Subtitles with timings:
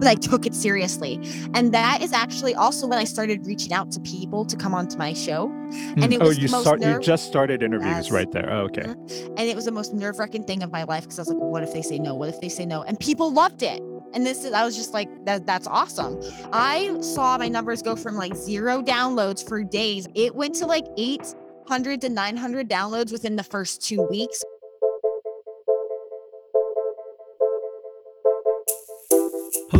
[0.00, 1.20] but I took it seriously.
[1.54, 4.96] And that is actually also when I started reaching out to people to come onto
[4.96, 5.48] my show.
[5.50, 6.12] And Mm.
[6.14, 6.80] it oh, was you the most start.
[6.82, 8.10] You just started interviews Yes.
[8.10, 8.50] right there.
[8.52, 8.82] Oh, okay.
[8.82, 11.38] and it was the most nerve wracking thing of my life because I was like,
[11.38, 12.14] what if they say no?
[12.14, 12.82] What if they say no?
[12.82, 13.80] And people loved it.
[14.12, 16.20] And this is, I was just like, that, that's awesome.
[16.52, 20.08] I saw my numbers go from like zero downloads for days.
[20.16, 24.42] It went to like 800 to 900 downloads within the first two weeks.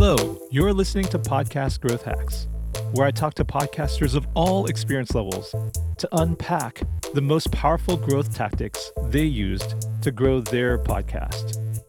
[0.03, 2.47] Hello, you're listening to Podcast Growth Hacks,
[2.93, 5.53] where I talk to podcasters of all experience levels
[5.99, 6.81] to unpack
[7.13, 11.83] the most powerful growth tactics they used to grow their podcast.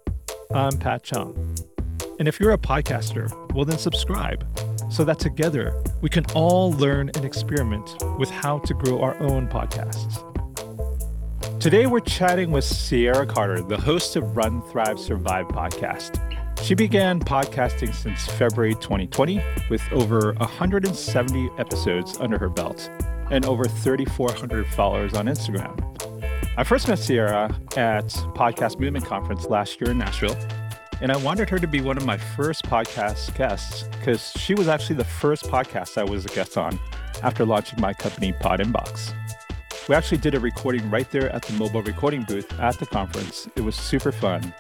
[0.55, 1.57] I'm Pat Chung.
[2.19, 4.47] And if you're a podcaster, well, then subscribe
[4.91, 9.49] so that together we can all learn and experiment with how to grow our own
[9.49, 10.21] podcasts.
[11.59, 16.32] Today, we're chatting with Sierra Carter, the host of Run, Thrive, Survive podcast.
[16.63, 22.89] She began podcasting since February 2020 with over 170 episodes under her belt
[23.33, 25.77] and over 3,400 followers on Instagram.
[26.57, 30.37] I first met Sierra at Podcast Movement Conference last year in Nashville,
[31.01, 34.69] and I wanted her to be one of my first podcast guests because she was
[34.69, 36.79] actually the first podcast I was a guest on
[37.25, 39.13] after launching my company Pod Inbox.
[39.89, 43.49] We actually did a recording right there at the mobile recording booth at the conference.
[43.57, 44.55] It was super fun.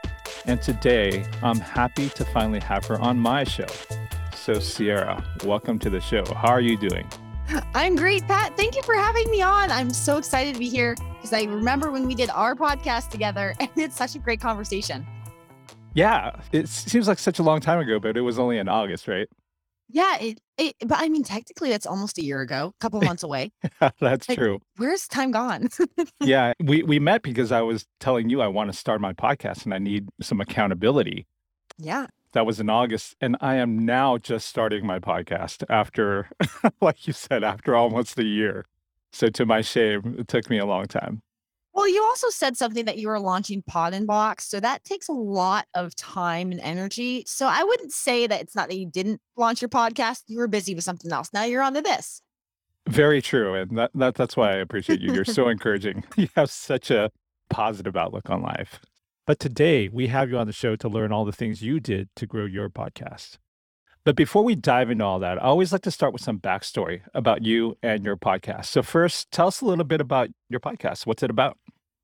[0.45, 3.67] And today, I'm happy to finally have her on my show.
[4.35, 6.25] So, Sierra, welcome to the show.
[6.35, 7.09] How are you doing?
[7.75, 8.57] I'm great, Pat.
[8.57, 9.71] Thank you for having me on.
[9.71, 13.55] I'm so excited to be here because I remember when we did our podcast together
[13.61, 15.07] and it's such a great conversation.
[15.95, 19.07] Yeah, it seems like such a long time ago, but it was only in August,
[19.07, 19.29] right?
[19.95, 23.23] Yeah, it, it but I mean, technically, that's almost a year ago, a couple months
[23.23, 23.53] away.
[24.01, 24.59] That's Like- true.
[24.77, 25.69] Where's time gone?
[26.21, 29.65] Yeah, we, we met because I was telling you I want to start my podcast
[29.65, 31.27] and I need some accountability.
[31.79, 32.07] yeah.
[32.33, 33.15] That was in August.
[33.21, 36.31] And I am now just starting my podcast after,
[36.81, 38.65] like you said, after almost a year.
[39.13, 41.21] So, to my shame, it took me a long time.
[41.75, 44.43] Well, you also said something that you were launching Pod Inbox.
[44.43, 47.25] So that takes a lot of time and energy.
[47.27, 50.25] So I wouldn't say that it's not that you didn't launch your podcast.
[50.27, 51.31] You were busy with something else.
[51.33, 52.21] Now you're on to this.
[52.89, 53.55] Very true.
[53.55, 55.15] And that, that that's why I appreciate you.
[55.15, 56.05] You're so encouraging.
[56.17, 57.11] You have such a
[57.49, 58.81] positive outlook on life.
[59.27, 62.09] But today we have you on the show to learn all the things you did
[62.17, 63.39] to grow your podcast.
[64.05, 67.03] But before we dive into all that, I always like to start with some backstory
[67.15, 68.67] about you and your podcast.
[68.67, 71.07] So first, tell us a little bit about your podcast.
[71.07, 71.57] What's it about?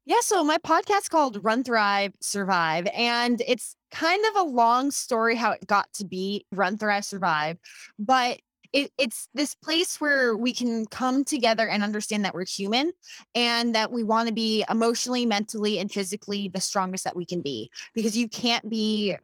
[0.07, 5.35] Yeah, so my podcast's called Run Thrive Survive and it's kind of a long story
[5.35, 7.59] how it got to be Run Thrive Survive,
[7.99, 8.41] but
[8.73, 12.93] it, it's this place where we can come together and understand that we're human
[13.35, 17.41] and that we want to be emotionally, mentally, and physically the strongest that we can
[17.41, 19.17] be because you can't be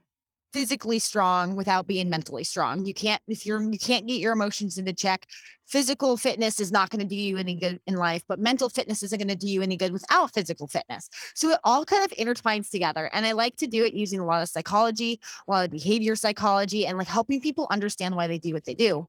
[0.54, 2.86] physically strong without being mentally strong.
[2.86, 5.26] You can't if you're you can't get your emotions into check.
[5.66, 9.02] Physical fitness is not going to do you any good in life, but mental fitness
[9.02, 11.08] isn't going to do you any good without physical fitness.
[11.34, 13.10] So it all kind of intertwines together.
[13.12, 16.14] And I like to do it using a lot of psychology, a lot of behavior
[16.14, 19.08] psychology, and like helping people understand why they do what they do.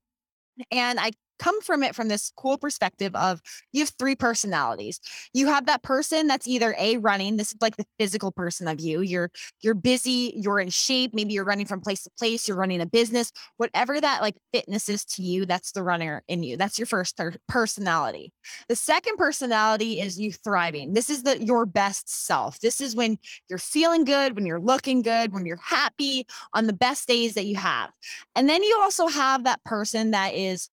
[0.72, 3.40] And I come from it from this cool perspective of
[3.72, 5.00] you have three personalities.
[5.32, 8.80] You have that person that's either a running, this is like the physical person of
[8.80, 9.00] you.
[9.00, 9.30] You're
[9.60, 12.86] you're busy, you're in shape, maybe you're running from place to place, you're running a
[12.86, 16.56] business, whatever that like fitness is to you, that's the runner in you.
[16.56, 18.32] That's your first per- personality.
[18.68, 20.94] The second personality is you thriving.
[20.94, 22.60] This is the your best self.
[22.60, 23.18] This is when
[23.48, 27.46] you're feeling good, when you're looking good, when you're happy on the best days that
[27.46, 27.90] you have.
[28.34, 30.68] And then you also have that person that is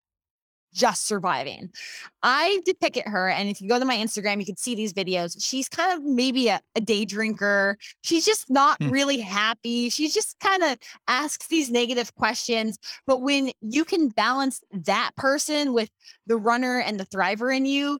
[0.74, 1.70] just surviving.
[2.22, 5.36] I depict her, and if you go to my Instagram, you can see these videos.
[5.40, 7.78] She's kind of maybe a, a day drinker.
[8.02, 8.90] She's just not Hmm.
[8.90, 9.90] really happy.
[9.90, 12.78] She just kind of asks these negative questions.
[13.06, 15.90] But when you can balance that person with
[16.28, 18.00] the runner and the thriver in you,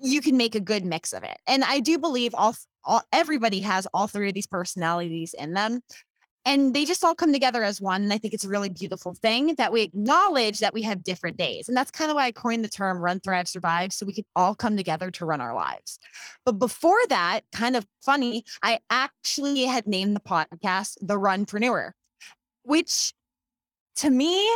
[0.00, 1.38] you can make a good mix of it.
[1.46, 2.54] And I do believe all,
[2.84, 5.80] all everybody has all three of these personalities in them
[6.44, 8.02] and they just all come together as one.
[8.02, 11.36] And I think it's a really beautiful thing that we acknowledge that we have different
[11.36, 11.68] days.
[11.68, 13.92] And that's kind of why I coined the term run, thrive, survive.
[13.92, 15.98] So we could all come together to run our lives.
[16.44, 21.92] But before that, kind of funny, I actually had named the podcast The Runpreneur,
[22.62, 23.14] which
[23.96, 24.46] to me,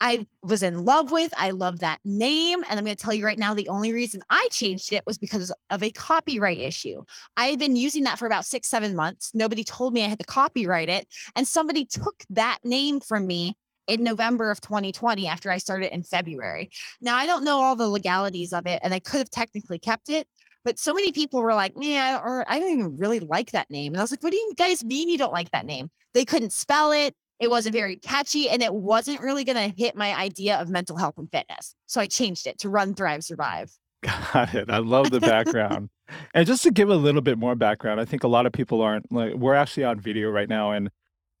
[0.00, 1.32] I was in love with.
[1.36, 2.64] I love that name.
[2.68, 5.18] And I'm going to tell you right now, the only reason I changed it was
[5.18, 7.02] because of a copyright issue.
[7.36, 9.30] I had been using that for about six, seven months.
[9.34, 11.06] Nobody told me I had to copyright it.
[11.36, 13.56] And somebody took that name from me
[13.88, 16.70] in November of 2020 after I started in February.
[17.00, 20.08] Now, I don't know all the legalities of it, and I could have technically kept
[20.08, 20.26] it.
[20.64, 23.94] But so many people were like, yeah, or I don't even really like that name.
[23.94, 25.90] And I was like, what do you guys mean you don't like that name?
[26.12, 27.14] They couldn't spell it.
[27.40, 30.96] It wasn't very catchy and it wasn't really going to hit my idea of mental
[30.96, 31.74] health and fitness.
[31.86, 33.72] So I changed it to Run, Thrive, Survive.
[34.02, 34.70] Got it.
[34.70, 35.88] I love the background.
[36.34, 38.82] and just to give a little bit more background, I think a lot of people
[38.82, 40.72] aren't like, we're actually on video right now.
[40.72, 40.90] And,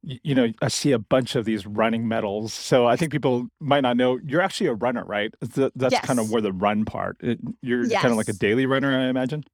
[0.02, 2.54] you know, I see a bunch of these running medals.
[2.54, 5.34] So I think people might not know you're actually a runner, right?
[5.40, 6.04] That's yes.
[6.04, 8.00] kind of where the run part, it, you're yes.
[8.00, 9.44] kind of like a daily runner, I imagine.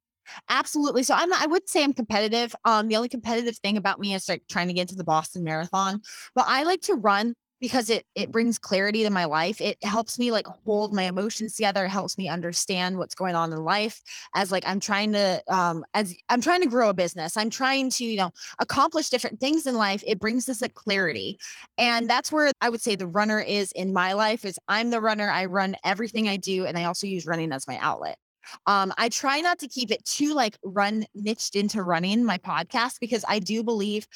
[0.49, 1.03] Absolutely.
[1.03, 2.55] So I'm not, I would say I'm competitive.
[2.65, 5.43] Um, the only competitive thing about me is like trying to get to the Boston
[5.43, 6.01] Marathon,
[6.35, 9.59] but I like to run because it it brings clarity to my life.
[9.61, 11.85] It helps me like hold my emotions together.
[11.85, 13.99] It helps me understand what's going on in life
[14.35, 17.35] as like I'm trying to um as I'm trying to grow a business.
[17.35, 20.03] I'm trying to, you know, accomplish different things in life.
[20.05, 21.39] It brings this a clarity.
[21.79, 25.01] And that's where I would say the runner is in my life is I'm the
[25.01, 25.29] runner.
[25.29, 28.17] I run everything I do and I also use running as my outlet.
[28.65, 32.99] Um, I try not to keep it too like run niched into running my podcast
[32.99, 34.07] because I do believe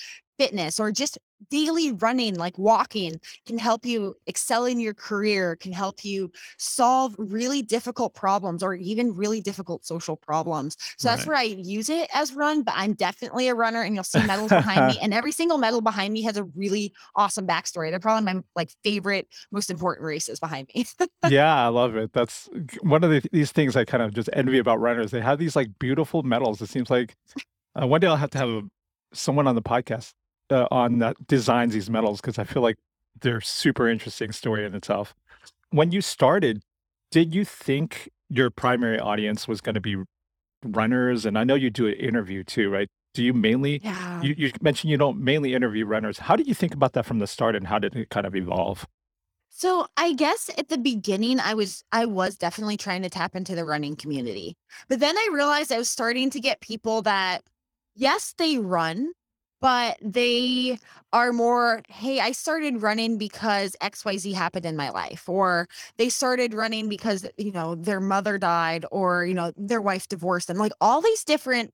[0.41, 1.19] fitness or just
[1.51, 7.13] daily running, like walking, can help you excel in your career, can help you solve
[7.19, 10.77] really difficult problems or even really difficult social problems.
[10.97, 11.15] So right.
[11.15, 14.25] that's where I use it as run, but I'm definitely a runner and you'll see
[14.25, 14.99] medals behind me.
[15.01, 17.89] And every single medal behind me has a really awesome backstory.
[17.89, 20.85] They're probably my like favorite, most important races behind me.
[21.29, 22.13] yeah, I love it.
[22.13, 22.49] That's
[22.81, 25.11] one of the, these things I kind of just envy about runners.
[25.11, 26.61] They have these like beautiful medals.
[26.61, 27.15] It seems like
[27.79, 28.61] uh, one day I'll have to have a,
[29.13, 30.13] someone on the podcast
[30.51, 32.77] uh, on that designs these medals because I feel like
[33.21, 35.15] they're super interesting story in itself.
[35.69, 36.63] When you started,
[37.12, 39.98] did you think your primary audience was going to be
[40.63, 41.25] runners?
[41.25, 42.89] And I know you do an interview too, right?
[43.13, 43.81] Do you mainly?
[43.83, 44.21] Yeah.
[44.21, 46.19] You, you mentioned you don't mainly interview runners.
[46.19, 48.36] How did you think about that from the start, and how did it kind of
[48.36, 48.88] evolve?
[49.50, 53.53] So I guess at the beginning I was I was definitely trying to tap into
[53.53, 54.56] the running community.
[54.88, 57.44] But then I realized I was starting to get people that
[57.94, 59.12] yes, they run,
[59.61, 60.77] but they
[61.13, 65.67] are more, hey, I started running because XYZ happened in my life, or
[65.97, 70.47] they started running because, you know, their mother died, or, you know, their wife divorced
[70.47, 71.71] them, like all these different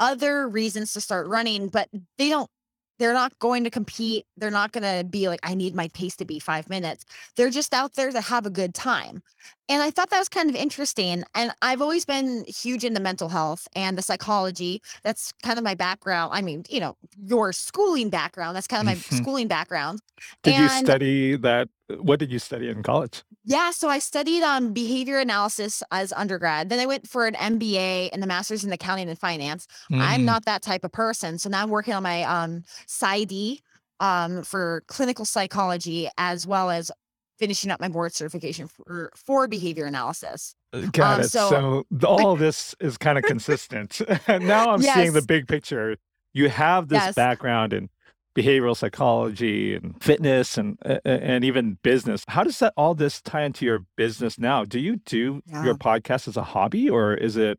[0.00, 1.88] other reasons to start running, but
[2.18, 2.50] they don't
[2.98, 4.26] they're not going to compete.
[4.36, 7.04] They're not going to be like, I need my pace to be five minutes.
[7.36, 9.22] They're just out there to have a good time.
[9.68, 11.24] And I thought that was kind of interesting.
[11.34, 14.82] And I've always been huge into mental health and the psychology.
[15.02, 16.30] That's kind of my background.
[16.34, 18.56] I mean, you know, your schooling background.
[18.56, 20.00] That's kind of my schooling background.
[20.42, 21.68] Did and, you study that?
[22.00, 23.22] What did you study in college?
[23.44, 26.68] Yeah, so I studied um behavior analysis as undergrad.
[26.68, 29.66] Then I went for an MBA and the master's in accounting and finance.
[29.90, 30.00] Mm.
[30.00, 31.38] I'm not that type of person.
[31.38, 33.60] So now I'm working on my um PsyD
[34.00, 36.90] um for clinical psychology as well as
[37.38, 40.54] finishing up my board certification for for behavior analysis.
[40.72, 41.28] Uh, got um, it.
[41.28, 44.00] So, so all this is kind of consistent.
[44.28, 44.94] now I'm yes.
[44.94, 45.96] seeing the big picture.
[46.32, 47.14] You have this yes.
[47.14, 47.88] background in
[48.36, 52.24] behavioral psychology and fitness and and even business.
[52.28, 54.64] How does that all this tie into your business now?
[54.64, 55.64] Do you do yeah.
[55.64, 57.58] your podcast as a hobby or is it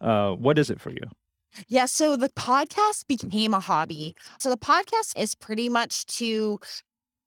[0.00, 1.02] uh, what is it for you?
[1.68, 4.14] Yeah, so the podcast became a hobby.
[4.38, 6.60] So the podcast is pretty much to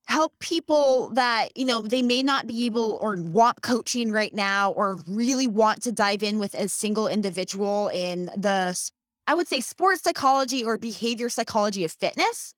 [0.10, 4.72] help people that you know they may not be able or want coaching right now
[4.72, 8.92] or really want to dive in with a single individual in the
[9.28, 12.54] i would say sports psychology or behavior psychology of fitness.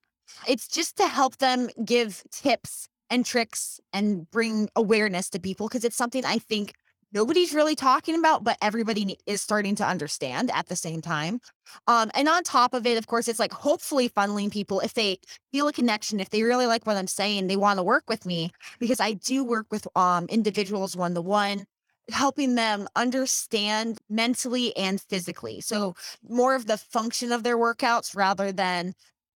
[0.48, 5.84] It's just to help them give tips and tricks and bring awareness to people because
[5.84, 6.72] it's something I think
[7.12, 11.40] nobody's really talking about, but everybody is starting to understand at the same time.
[11.86, 15.18] Um, and on top of it, of course, it's like hopefully funneling people if they
[15.52, 18.26] feel a connection, if they really like what I'm saying, they want to work with
[18.26, 21.64] me because I do work with um, individuals one to one
[22.10, 25.60] helping them understand mentally and physically.
[25.60, 25.94] So
[26.28, 28.94] more of the function of their workouts rather than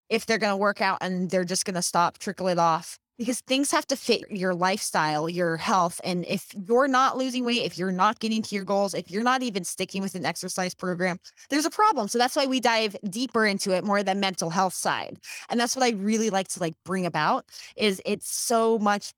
[0.08, 2.98] if they're going to work out and they're just going to stop, trickle it off
[3.18, 6.00] because things have to fit your lifestyle, your health.
[6.04, 9.22] And if you're not losing weight, if you're not getting to your goals, if you're
[9.22, 11.18] not even sticking with an exercise program,
[11.48, 12.08] there's a problem.
[12.08, 15.18] So that's why we dive deeper into it more than mental health side.
[15.48, 17.46] And that's what I really like to like bring about
[17.76, 19.12] is it's so much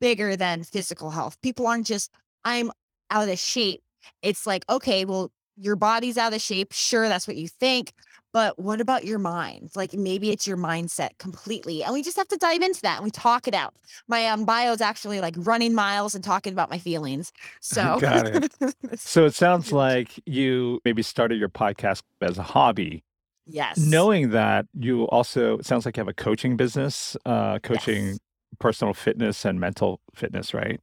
[0.00, 1.40] bigger than physical health.
[1.42, 2.10] People aren't just,
[2.44, 2.70] I'm
[3.10, 3.82] out of shape.
[4.22, 6.72] It's like, okay, well, your body's out of shape.
[6.72, 7.92] Sure, that's what you think.
[8.38, 9.72] But what about your mind?
[9.74, 11.82] Like maybe it's your mindset completely.
[11.82, 13.74] And we just have to dive into that and we talk it out.
[14.06, 17.32] My um, bio is actually like running miles and talking about my feelings.
[17.60, 18.52] So got it.
[18.94, 23.02] so it sounds like you maybe started your podcast as a hobby.
[23.44, 23.76] Yes.
[23.76, 28.18] Knowing that you also, it sounds like you have a coaching business, uh, coaching yes.
[28.60, 30.80] personal fitness and mental fitness, right?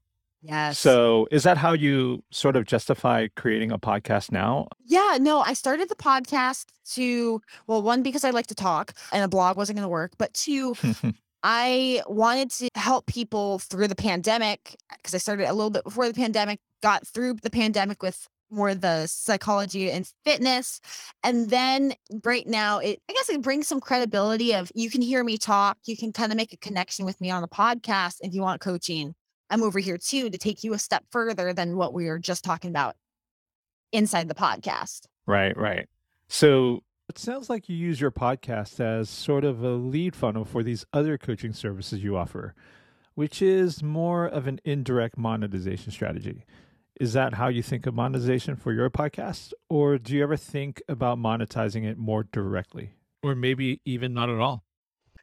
[0.48, 0.78] Yes.
[0.78, 4.68] So is that how you sort of justify creating a podcast now?
[4.86, 9.24] Yeah, no, I started the podcast to, well, one, because I like to talk and
[9.24, 10.75] a blog wasn't going to work, but two,
[11.44, 16.08] I wanted to help people through the pandemic because I started a little bit before
[16.08, 20.80] the pandemic, got through the pandemic with more the psychology and fitness.
[21.24, 25.24] And then right now, it I guess it brings some credibility of you can hear
[25.24, 28.34] me talk, you can kind of make a connection with me on the podcast if
[28.34, 29.16] you want coaching.
[29.50, 32.44] I'm over here too to take you a step further than what we were just
[32.44, 32.96] talking about
[33.92, 35.06] inside the podcast.
[35.25, 35.88] Right, right.
[36.28, 40.64] So it sounds like you use your podcast as sort of a lead funnel for
[40.64, 42.56] these other coaching services you offer,
[43.14, 46.46] which is more of an indirect monetization strategy.
[47.00, 49.54] Is that how you think of monetization for your podcast?
[49.70, 52.94] Or do you ever think about monetizing it more directly?
[53.22, 54.64] Or maybe even not at all?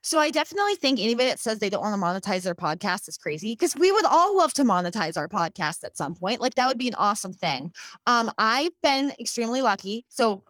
[0.03, 3.17] So I definitely think anybody that says they don't want to monetize their podcast is
[3.17, 6.41] crazy because we would all love to monetize our podcast at some point.
[6.41, 7.73] Like that would be an awesome thing.
[8.07, 10.05] Um, I've been extremely lucky.
[10.09, 10.43] So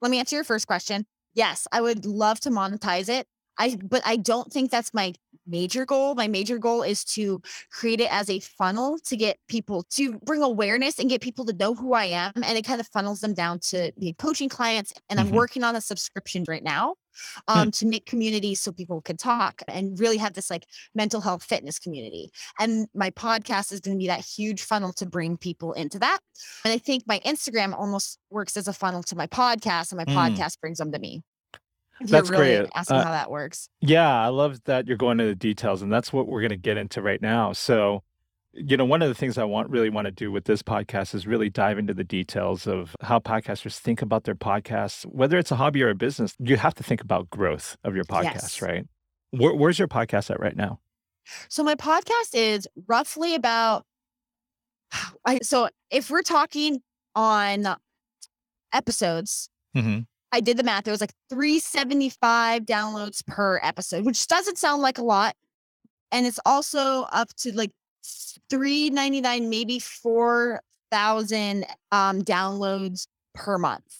[0.00, 1.06] let me answer your first question.
[1.34, 3.26] Yes, I would love to monetize it.
[3.58, 5.14] I but I don't think that's my
[5.46, 6.14] major goal.
[6.14, 10.42] My major goal is to create it as a funnel to get people to bring
[10.42, 12.32] awareness and get people to know who I am.
[12.34, 14.92] And it kind of funnels them down to the coaching clients.
[15.08, 15.32] And I'm Mhm.
[15.34, 16.96] working on a subscription right now.
[17.48, 21.42] Um, to make communities so people can talk and really have this like mental health
[21.44, 22.30] fitness community.
[22.58, 26.18] And my podcast is going to be that huge funnel to bring people into that.
[26.64, 30.04] And I think my Instagram almost works as a funnel to my podcast, and my
[30.04, 30.14] Mm.
[30.36, 31.22] podcast brings them to me.
[32.00, 32.70] If That's you're really great.
[32.74, 33.68] asking Uh, how that works.
[33.80, 36.56] Yeah, I love that you're going into the details, and that's what we're going to
[36.56, 37.52] get into right now.
[37.52, 38.02] So,
[38.56, 41.14] you know, one of the things I want really want to do with this podcast
[41.14, 45.50] is really dive into the details of how podcasters think about their podcasts, whether it's
[45.50, 46.34] a hobby or a business.
[46.38, 48.62] You have to think about growth of your podcast, Yes.
[48.62, 48.86] right?
[49.30, 50.78] Where, where's your podcast at right now?
[51.48, 53.84] So my podcast is roughly about
[55.26, 56.82] I so if we're talking
[57.14, 57.66] on
[58.72, 60.00] episodes, Mm-hmm.
[60.30, 60.86] I did the math.
[60.86, 65.34] It was like 375 downloads per episode, which doesn't sound like a lot.
[66.12, 67.70] And it's also up to like
[68.50, 73.96] 399, maybe 4,000 um, downloads per month.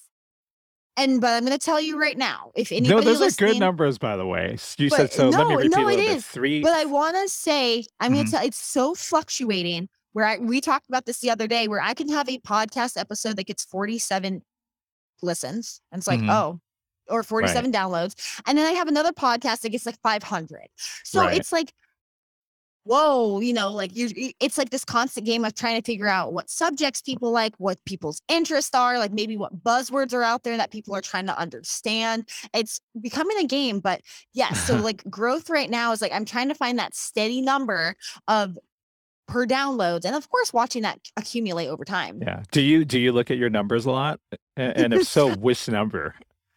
[0.96, 3.58] And but I'm going to tell you right now, if anybody No, those are good
[3.58, 4.56] numbers, by the way.
[4.78, 5.28] You But, said so.
[5.28, 6.24] Let me no, repeat no, it is.
[6.24, 6.62] Three.
[6.62, 8.30] But I want to say, I'm going Mhm.
[8.30, 11.80] to tell it's so fluctuating where I, we talked about this the other day where
[11.80, 14.42] I can have a podcast episode that gets 47
[15.20, 15.80] listens.
[15.90, 16.30] And it's like, Mhm.
[16.30, 16.60] oh,
[17.08, 18.14] or 47 downloads.
[18.46, 20.68] And then I have another podcast that gets like 500.
[21.02, 21.36] So Right.
[21.36, 21.72] it's like,
[22.84, 24.10] whoa, you know, like you,
[24.40, 27.82] it's like this constant game of trying to figure out what subjects people like, what
[27.84, 31.38] people's interests are, like maybe what buzzwords are out there that people are trying to
[31.38, 32.28] understand.
[32.52, 34.02] It's becoming a game, but
[34.34, 34.62] yes.
[34.66, 37.96] So like growth right now is like I'm trying to find that steady number
[38.28, 38.58] of
[39.26, 42.20] per downloads, and of course watching that accumulate over time.
[42.20, 42.42] yeah.
[42.52, 44.20] Do you do you look at your numbers a lot?
[44.56, 46.14] And if so, which number?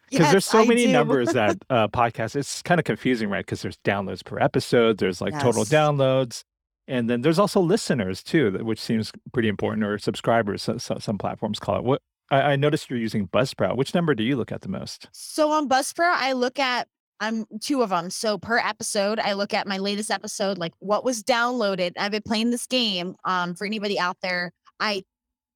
[0.10, 0.92] Because Yes, there's so I many do.
[0.92, 2.36] numbers that uh, podcasts.
[2.36, 3.46] It's kind of confusing, right?
[3.46, 4.98] Because there's downloads per episode.
[4.98, 6.44] There's like total downloads,
[6.88, 10.62] and then there's also listeners too, which seems pretty important, or subscribers.
[10.64, 11.84] So, so, some platforms call it.
[11.84, 13.78] What I, I noticed you're using Buzzsprout.
[13.78, 15.08] Which number do you look at the most?
[15.12, 16.88] So on Buzzsprout, I look at
[17.20, 18.10] I'm two of them.
[18.10, 21.94] So per episode, I look at my latest episode, like what was downloaded.
[21.98, 23.16] I've been playing this game.
[23.26, 25.04] Um, for anybody out there, I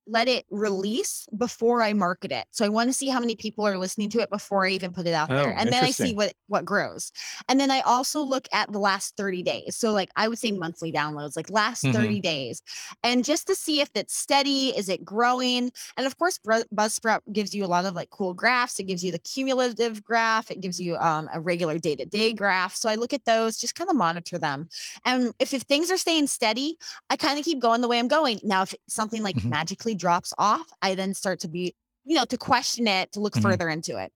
[0.07, 2.45] let it release before I market it.
[2.51, 4.93] So I want to see how many people are listening to it before I even
[4.93, 5.55] put it out Oh, there.
[5.57, 7.11] And then I see what what grows.
[7.47, 9.75] And then I also look at the last 30 days.
[9.75, 11.91] So like I would say monthly downloads, like last Mhm.
[11.91, 12.61] 30 days.
[13.03, 15.71] And just to see if it's steady, is it growing?
[15.97, 18.79] And of course, Buzzsprout gives you a lot of like cool graphs.
[18.79, 20.51] It gives you the cumulative graph.
[20.51, 22.75] It gives you um, a regular day to day graph.
[22.75, 24.69] So I look at those, just kind of monitor them.
[25.05, 26.77] And if, if things are staying steady,
[27.09, 28.39] I kind of keep going the way I'm going.
[28.43, 29.51] Now, if something like Mhm.
[29.51, 33.33] magically drops off, I then start to be, you know, to question it, to look
[33.35, 33.41] Mhm.
[33.41, 34.11] further into it.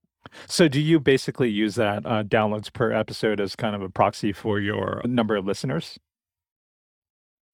[0.48, 4.34] So do you basically use that uh, downloads per episode as kind of a proxy
[4.34, 5.98] for your number of listeners,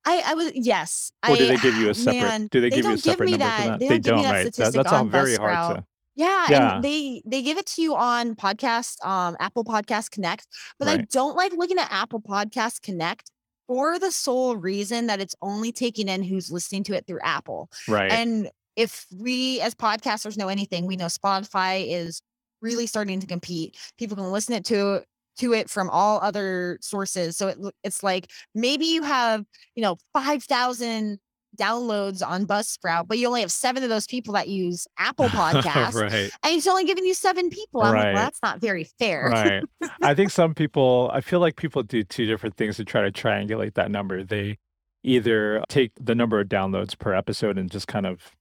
[0.06, 1.12] I, I was yes.
[1.30, 2.22] or do I, they give you a separate?
[2.22, 3.62] man, do they, give you a separate number that.
[3.64, 3.80] for that?
[3.80, 4.44] They They don't that right?
[4.46, 5.76] That, statistic that's all very hard Buzzsprout.
[5.78, 5.86] to.
[6.16, 6.76] Yeah, Yeah.
[6.76, 10.46] and they they give it to you on podcast, um, Apple Podcast Connect.
[10.78, 13.32] But I don't like looking at Apple Podcast Connect
[13.72, 17.70] for the sole reason that it's only taking in who's listening to it through Apple.
[17.88, 18.12] Right.
[18.12, 22.22] And if we as podcasters know anything, we know Spotify is
[22.62, 23.78] really starting to compete.
[23.98, 25.04] People can listen it to
[25.38, 27.38] to it from all other sources.
[27.38, 31.18] So it, it's like maybe you have, you know, 5,000
[31.62, 35.94] downloads on Buzzsprout, but you only have seven of those people that use Apple Podcasts.
[35.94, 36.32] right.
[36.44, 37.82] And it's only giving you seven people.
[37.82, 39.30] I'm like, well, that's not very fair.
[39.30, 39.64] right.
[40.02, 43.12] I think some people, I feel like people do two different things to try to
[43.12, 44.24] triangulate that number.
[44.24, 44.58] They
[45.04, 48.32] either take the number of downloads per episode and just kind of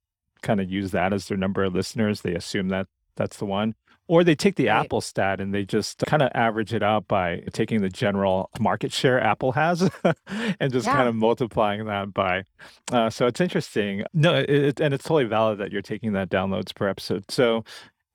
[0.42, 2.22] kind of use that as their number of listeners.
[2.22, 2.86] They assume that
[3.16, 3.74] that's the one.
[4.10, 4.80] Or they take the Right.
[4.84, 8.92] Apple stat and they just kind of average it out by taking the general market
[8.92, 9.88] share Apple has
[10.58, 12.42] and just kind of multiplying that by.
[12.90, 14.02] Uh, so it's interesting.
[14.12, 17.30] No, it, it- and it's totally valid that you're taking that downloads per episode.
[17.30, 17.62] So,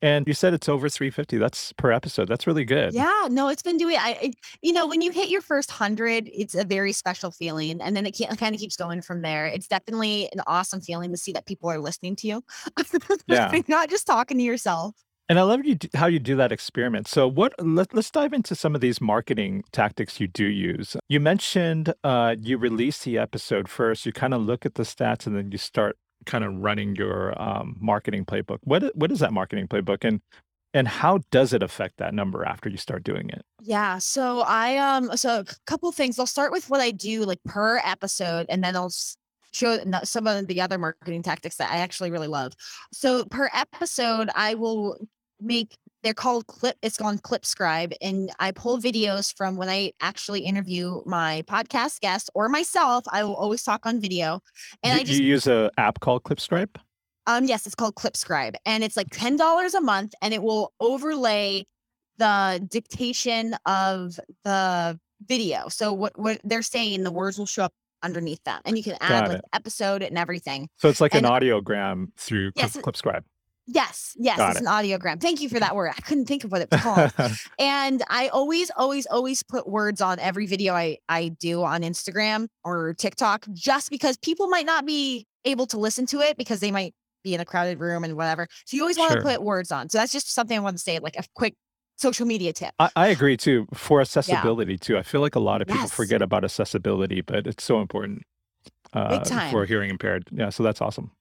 [0.01, 1.37] and you said it's over 350.
[1.37, 2.27] That's per episode.
[2.27, 2.93] That's really good.
[2.93, 3.95] Yeah, no, it's been doing.
[3.97, 7.79] I, it, you know, when you hit your first hundred, it's a very special feeling,
[7.81, 9.45] and then it kind of keeps going from there.
[9.47, 12.43] It's definitely an awesome feeling to see that people are listening to you,
[13.27, 13.49] Yeah.
[13.69, 14.93] not just talking to yourself.
[15.27, 17.08] And I love you how you do that experiment.
[17.08, 20.96] So what let, let's dive into some of these marketing tactics you do use.
[21.10, 25.25] You mentioned uh, you release the episode first, you kind of look at the stats
[25.25, 28.60] and then you start kind of running your um, marketing playbook.
[28.63, 30.22] What what is that marketing playbook and
[30.75, 33.44] and how does it affect that number after you start doing it?
[33.62, 36.20] Yeah, so I um, so a couple things.
[36.20, 39.17] I'll start with what I do like per episode, and then I'll s-
[39.53, 42.53] show some of the other marketing tactics that I actually really love.
[42.91, 44.98] So per episode, I will
[45.39, 49.92] make they're called clip it's called Clip Scribe, and i pull videos from when i
[50.01, 54.39] actually interview my podcast guest or myself i will always talk on video
[54.84, 56.70] and you, i just you use a app called clip scribe
[57.27, 61.65] um yes it's called clipscribe and it's like $10 a month and it will overlay
[62.18, 67.74] the dictation of the video so what what they're saying the words will show up
[68.04, 69.46] underneath them and you can add Got like it.
[69.54, 73.24] episode and everything So it's like an audiogram through Clip, Yes, it- Clipscribe.
[73.67, 74.63] Yes yes Got it's it.
[74.63, 77.12] an audiogram thank you for that word i couldn't think of what it was called
[77.60, 82.48] and i always always always put words on every video i i do on instagram
[82.63, 86.72] or tiktok just because people might not be able to listen to it because they
[86.72, 86.93] might
[87.24, 89.24] be in a crowded room and whatever so you always want to Sure.
[89.24, 91.55] put words on so that's just something i want to say like a quick
[91.98, 93.67] social media tip I, I agree too.
[93.74, 95.93] For accessibility too, I feel like a lot of people Yes.
[95.93, 98.24] forget about accessibility, but it's so important
[98.91, 100.27] uh, for hearing impaired.
[100.29, 101.12] Yeah, so that's awesome.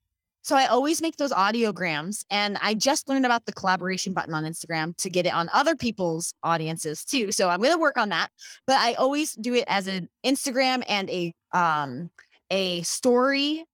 [0.45, 4.45] So i always make those audiograms and i just learned about the collaboration button on
[4.45, 8.11] instagram to get it on other people's audiences too so i'm going to work on
[8.11, 8.29] that
[8.67, 12.11] but i always do it as an instagram and a um
[12.51, 13.65] a story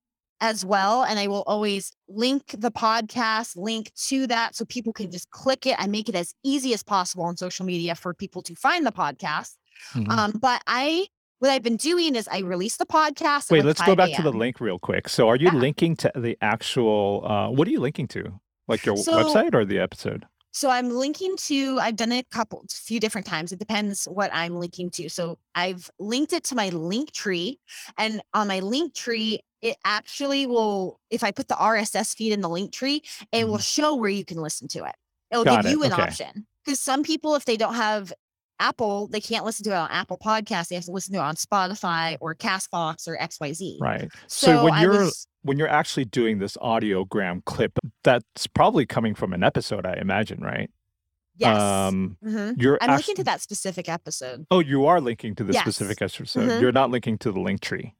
[0.41, 5.11] as well and i will always link the podcast link to that so people can
[5.11, 8.41] just click it i make it as easy as possible on social media for people
[8.43, 9.57] to find the podcast
[9.95, 10.09] Mhm.
[10.11, 11.07] um but i
[11.41, 14.33] what i've been doing is i release the podcast Wait, let's go back to the
[14.33, 15.09] link real quick.
[15.09, 15.55] So, are you Yeah.
[15.59, 17.25] linking to the actual?
[17.27, 18.41] Uh, what are you linking to?
[18.69, 20.27] Like your So- website or the episode?
[20.53, 23.53] So I'm linking to, I've done it a couple, a few different times.
[23.53, 25.09] It depends what I'm linking to.
[25.09, 27.61] So I've linked it to my link tree.
[27.97, 32.41] And on my link tree, it actually will, if I put the RSS feed in
[32.41, 34.95] the link tree, it will show where you can listen to it.
[35.31, 35.55] It'll Mm-hmm.
[35.55, 36.03] Got give it, you an okay.
[36.03, 36.47] option.
[36.65, 38.13] Because some people, if they don't have
[38.61, 40.69] Apple, they can't listen to it on Apple Podcasts.
[40.69, 43.79] They have to listen to it on Spotify or Castbox or XYZ.
[43.81, 44.09] Right.
[44.29, 47.73] So, So, when you're was, when you're actually doing this audiogram clip,
[48.05, 50.71] that's probably coming from an episode, I imagine, right?
[51.37, 51.59] yes.
[51.59, 52.61] Um, Mhm.
[52.61, 54.45] you're I'm linking to that specific episode.
[54.51, 55.63] Oh, you are linking to the Yes.
[55.63, 56.47] specific episode.
[56.51, 56.61] Mhm.
[56.61, 57.95] You're not linking to the link tree.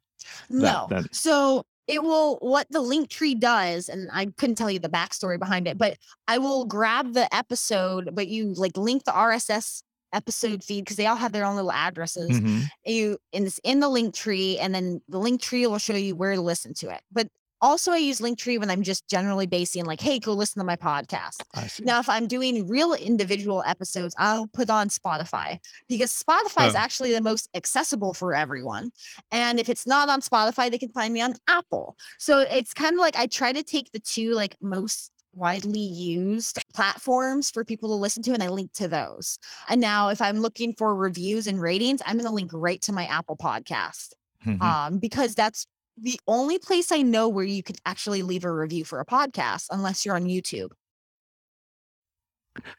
[0.51, 0.87] No.
[0.91, 4.91] that- So it will what the link tree does, and I couldn't tell you the
[4.91, 5.97] backstory behind it, but
[6.29, 11.07] I will grab the episode, but you like link the RSS episode feed because they
[11.07, 12.31] all have their own little addresses.
[12.31, 12.69] Mhm.
[12.85, 16.15] You in this in the link tree, and then the link tree will show you
[16.17, 17.01] where to listen to it.
[17.13, 17.29] But
[17.63, 20.77] also I use Linktree when I'm just generally basing like, hey, go listen to my
[20.77, 21.43] podcast.
[21.85, 26.79] Now, if I'm doing real individual episodes, I'll put on Spotify because Spotify is Oh.
[26.79, 28.93] actually the most accessible for everyone.
[29.31, 31.99] And if it's not on Spotify, they can find me on Apple.
[32.19, 36.59] So it's kind of like I try to take the two like most widely used
[36.75, 39.39] platforms for people to listen to and I link to those.
[39.69, 42.93] And now if I'm looking for reviews and ratings, I'm going to link right to
[42.93, 44.13] my Apple podcast
[44.47, 44.61] Mhm.
[44.61, 45.67] um, because that's
[45.97, 49.67] the only place I know where you could actually leave a review for a podcast
[49.71, 50.71] unless you're on YouTube.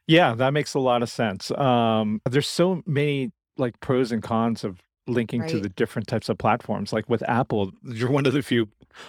[0.07, 1.51] Yeah, that makes a lot of sense.
[1.51, 5.63] Um, there's so many like pros and cons of linking to Right.
[5.63, 6.93] the different types of platforms.
[6.93, 8.67] Like with Apple, you're one of the few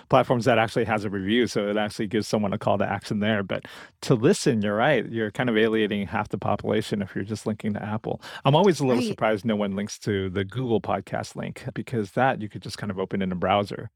[0.08, 3.20] platforms that actually has a review, so it actually gives someone a call to action
[3.20, 3.42] there.
[3.42, 3.66] But
[4.02, 5.06] to listen, you're right.
[5.10, 8.22] You're kind of alienating half the population if you're just linking to Apple.
[8.44, 9.08] I'm always a little Right.
[9.10, 12.90] surprised no one links to the Google podcast link because that you could just kind
[12.90, 13.90] of open in a browser.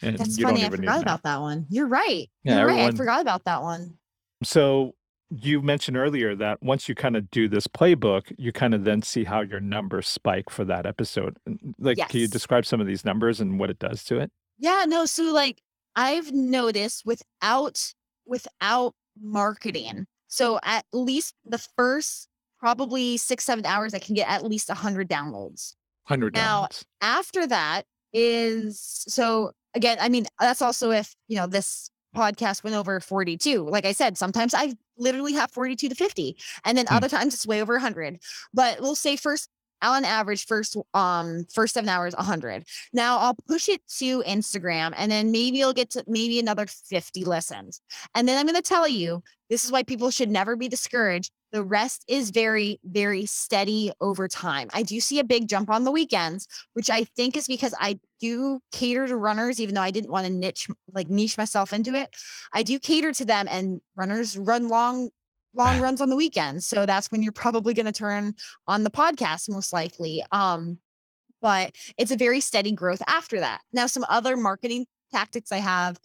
[0.00, 0.56] And That's you funny.
[0.58, 1.02] don't I even need forgot an app.
[1.06, 1.66] about that one.
[1.68, 2.28] You're right.
[2.44, 2.72] Yeah, You're right.
[2.74, 3.98] I everyone- forgot about that one.
[4.42, 4.94] So
[5.40, 9.02] you mentioned earlier that once you kind of do this playbook, you kind of then
[9.02, 11.38] see how your numbers spike for that episode.
[11.78, 14.30] Like, can you describe some of these numbers and what it does to it?
[14.58, 15.06] Yeah, no.
[15.06, 15.62] So like
[15.96, 17.94] I've noticed without
[18.26, 20.06] without marketing.
[20.28, 24.74] So at least the first probably six, seven hours, I can get at least a
[24.74, 25.74] hundred downloads.
[26.08, 26.84] 100 Now, downloads.
[27.00, 32.76] After that is so again, I mean, that's also if you know this podcast went
[32.76, 33.64] over 42.
[33.68, 36.36] Like I said, sometimes I literally have 42 to 50.
[36.64, 36.94] And then Hmm.
[36.96, 38.20] other times it's way over 100.
[38.54, 39.48] But we'll say first
[39.82, 45.10] on average first um first seven hours 100 now i'll push it to instagram and
[45.10, 47.80] then maybe you'll get to maybe another 50 listens
[48.14, 51.32] and then i'm going to tell you this is why people should never be discouraged
[51.50, 55.82] the rest is very very steady over time i do see a big jump on
[55.82, 59.90] the weekends which i think is because i do cater to runners even though i
[59.90, 62.08] didn't want to niche like niche myself into it
[62.54, 65.10] i do cater to them and runners run long
[65.54, 68.32] long runs on the weekends so that's when you're probably going to turn
[68.68, 70.78] on the podcast most likely um
[71.40, 75.98] but it's a very steady growth after that now some other marketing tactics i have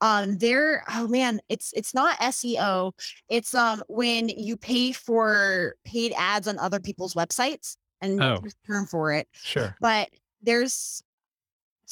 [0.00, 2.92] um there oh man it's it's not seo
[3.28, 8.38] it's um when you pay for paid ads on other people's websites and Oh.
[8.66, 9.76] term for it Sure.
[9.80, 10.08] but
[10.42, 11.02] there's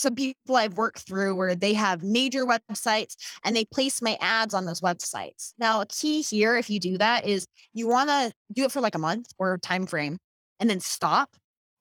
[0.02, 4.52] some people I've worked through where they have major websites and they place my ads
[4.52, 5.54] on those websites.
[5.58, 8.94] Now, key here, if you do that, is you want to do it for like
[8.94, 10.18] a month or time frame
[10.60, 11.30] and then stop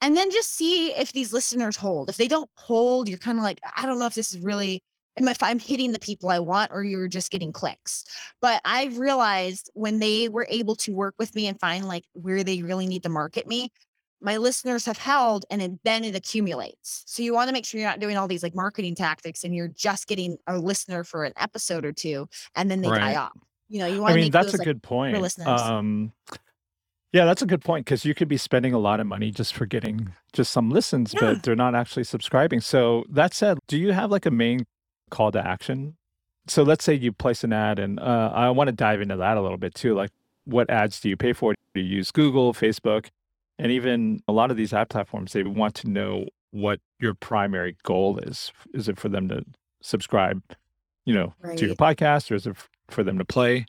[0.02, 2.10] and then just see if these listeners hold.
[2.10, 4.82] If they don't hold, you're kind of like, I don't know if this is really
[5.18, 8.06] if I'm hitting the people I want or you're just getting clicks.
[8.42, 12.44] But I've realized when they were able to work with me and find like where
[12.44, 13.70] they really need to market me,
[14.22, 17.04] my listeners have held and then it accumulates.
[17.08, 19.56] So you want to make sure you're not doing all these like marketing tactics and
[19.56, 23.32] you're just getting a listener for an episode or two and then they die off.
[23.68, 25.20] You know, you want to I mean, that's those a like good point.
[25.20, 25.62] listeners.
[25.62, 26.12] Um,
[27.14, 29.54] yeah, that's a good point because you could be spending a lot of money just
[29.54, 31.20] for getting just some listens, Yeah.
[31.22, 32.62] but they're not actually subscribing.
[32.62, 34.66] So that said, do you have like a main
[35.10, 35.98] call to action?
[36.48, 39.38] So let's say you place an ad, and uh, I want to dive into that
[39.38, 39.94] a little bit too.
[39.94, 40.10] Like,
[40.46, 41.54] what ads do you pay for?
[41.76, 43.10] Do you use Google, Facebook,
[43.60, 45.34] and even a lot of these ad platforms?
[45.34, 48.52] They want to know what your primary goal is.
[48.74, 49.44] Is it for them to
[49.82, 50.42] subscribe,
[51.06, 52.56] you know, to your podcast, or is it
[52.90, 53.66] for them to play?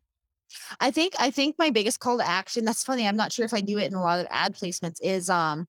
[0.81, 3.55] I think I think my biggest call to action, that's funny, I'm not sure if
[3.55, 5.67] I do it in a lot of ad placements, is um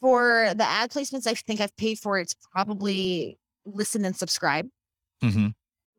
[0.00, 4.68] for the ad placements I think I've paid for, it's probably listen and subscribe.
[5.22, 5.48] Mm-hmm.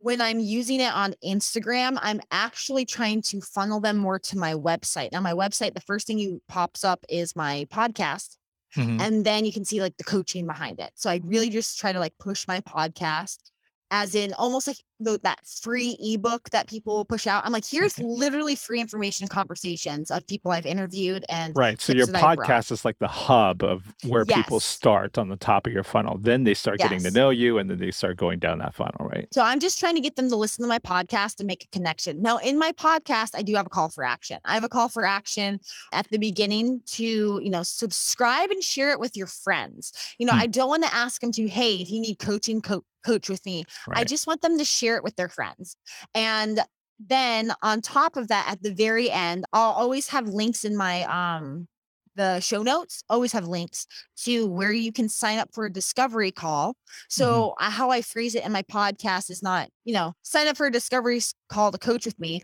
[0.02, 4.54] When I'm using it on Instagram, I'm actually trying to funnel them more to my
[4.54, 5.12] website.
[5.12, 8.38] Now, my website, the first thing you pops up is my podcast,
[8.78, 9.02] Mm-hmm.
[9.02, 10.92] and then you can see like the coaching behind it.
[10.96, 13.52] So I really just try to like push my podcast
[13.92, 17.46] as in almost like the, that free ebook that people push out.
[17.46, 21.80] I'm like, here's literally free information conversations of people I've interviewed and Right.
[21.82, 22.48] So your that I brought.
[22.48, 26.18] podcast is like the hub of where people start on the top of your funnel.
[26.20, 29.08] Then they start getting to know you and then they start going down that funnel,
[29.12, 29.28] right?
[29.34, 31.68] So I'm just trying to get them to listen to my podcast and make a
[31.76, 32.22] connection.
[32.22, 34.40] Now, in my podcast, I do have a call for action.
[34.46, 35.60] I have a call for action
[35.92, 37.04] at the beginning to,
[37.44, 39.92] you know, subscribe and share it with your friends.
[40.18, 40.40] You know, Hmm.
[40.40, 43.46] I don't want to ask them to, hey, if you need coaching, co- coach with
[43.46, 43.66] me.
[43.92, 45.76] I just want them to share it with their friends.
[46.14, 46.60] And
[47.00, 51.04] then on top of that, at the very end, I'll always have links in my
[51.04, 51.68] um
[52.16, 53.88] the show notes always have links
[54.18, 56.76] to where you can sign up for a discovery call.
[57.10, 60.58] So uh, how I phrase it in my podcast is not, you know, sign up
[60.58, 62.42] for a discovery call to coach with me.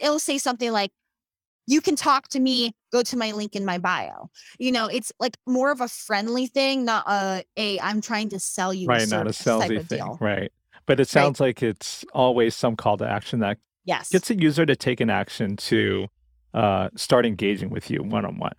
[0.00, 0.90] It'll say something like,
[1.66, 4.30] you can talk to me, go to my link in my bio.
[4.58, 8.40] You know, it's like more of a friendly thing, not a, a I'm trying to
[8.40, 9.08] sell you a Right.
[9.08, 9.98] Not a salesy thing.
[9.98, 10.18] deal.
[10.20, 10.52] Right.
[10.86, 14.08] But it sounds like it's always some call to action that Yes.
[14.10, 16.08] gets a user to take an action to
[16.52, 18.54] uh, start engaging with you one on one.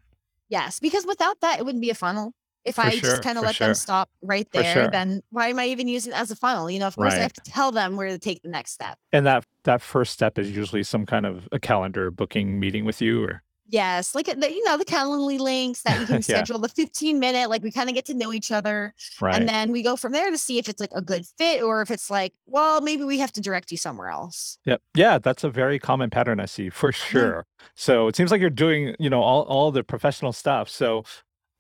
[0.50, 2.34] Yes, because without that, it wouldn't be a funnel.
[2.63, 3.67] If For I sure, just kind of let sure.
[3.67, 4.88] them stop right there, sure.
[4.88, 6.69] then why am I even using it as a funnel?
[6.69, 8.97] You know, of course, I have to tell them where to take the next step.
[9.12, 13.02] And that that first step is usually some kind of a calendar booking meeting with
[13.02, 16.21] you or Yes, like uh, the, you know the Calendly links that you can Yeah.
[16.21, 19.36] schedule the 15 minute, like we kind of get to know each other, right.
[19.36, 21.82] and then we go from there to see if it's like a good fit or
[21.82, 24.58] if it's like, well, maybe we have to direct you somewhere else.
[24.65, 24.82] Yep.
[24.95, 27.45] Yeah, that's a very common pattern I see for sure.
[27.76, 30.67] So it seems like you're doing, you know, all all the professional stuff.
[30.69, 31.04] So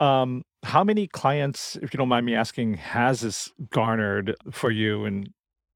[0.01, 5.05] um how many clients, if you don't mind me asking, has this garnered for you
[5.05, 5.29] and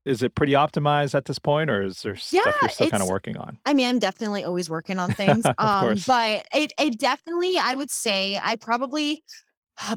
[0.06, 3.10] is it pretty optimized at this point or is there stuff you're still kind of
[3.10, 3.58] working on?
[3.66, 5.44] I mean, I'm definitely always working on things.
[5.58, 9.24] Um, but it it definitely, I would say, I probably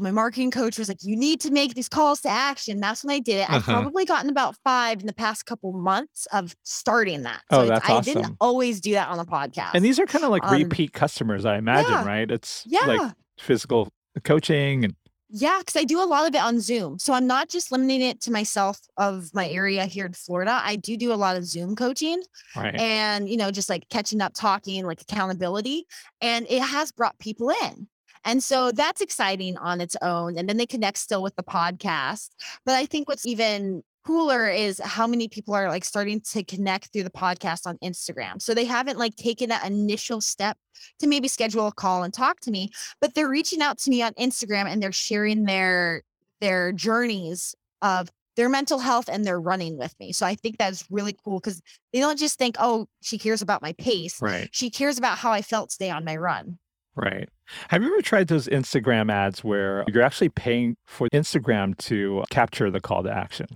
[0.00, 2.80] my marketing coach was like, you need to make these calls to action.
[2.80, 3.50] That's when I did it.
[3.50, 3.72] I've Uh-huh.
[3.82, 7.42] probably gotten about five in the past couple months of starting that.
[7.50, 9.70] Oh, it's- that's I didn't always do that on the podcast.
[9.74, 12.04] And these are kind of like Um, repeat customers, I imagine, yeah.
[12.06, 12.28] right?
[12.28, 12.86] It's yeah.
[12.86, 14.94] like physical coaching and
[15.30, 16.98] Yeah, because I do a lot of it on Zoom.
[16.98, 20.60] So I'm not just limiting it to myself of my area here in Florida.
[20.62, 22.22] I do do a lot of Zoom coaching
[22.56, 22.74] right.
[22.74, 25.86] and, you know, just like catching up, talking, like accountability.
[26.22, 27.88] And it has brought people in.
[28.24, 30.38] And so that's exciting on its own.
[30.38, 32.30] And then they connect still with the podcast.
[32.64, 36.90] But I think what's even cooler is how many people are like starting to connect
[36.90, 38.40] through the podcast on Instagram.
[38.40, 40.56] So they haven't like taken that initial step
[41.00, 42.70] to maybe schedule a call and talk to me,
[43.02, 46.04] but they're reaching out to me on Instagram and they're sharing their
[46.40, 50.12] their journeys of their mental health and they're running with me.
[50.12, 51.60] So I think that's really cool because
[51.92, 54.22] they don't just think, oh, she cares about my pace.
[54.22, 54.48] Right.
[54.52, 56.56] She cares about how I felt today on my run.
[56.96, 57.28] Right.
[57.68, 62.70] Have you ever tried those Instagram ads where you're actually paying for Instagram to capture
[62.70, 63.48] the call to action?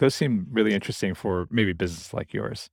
[0.00, 2.68] Those seem really interesting for maybe business like yours.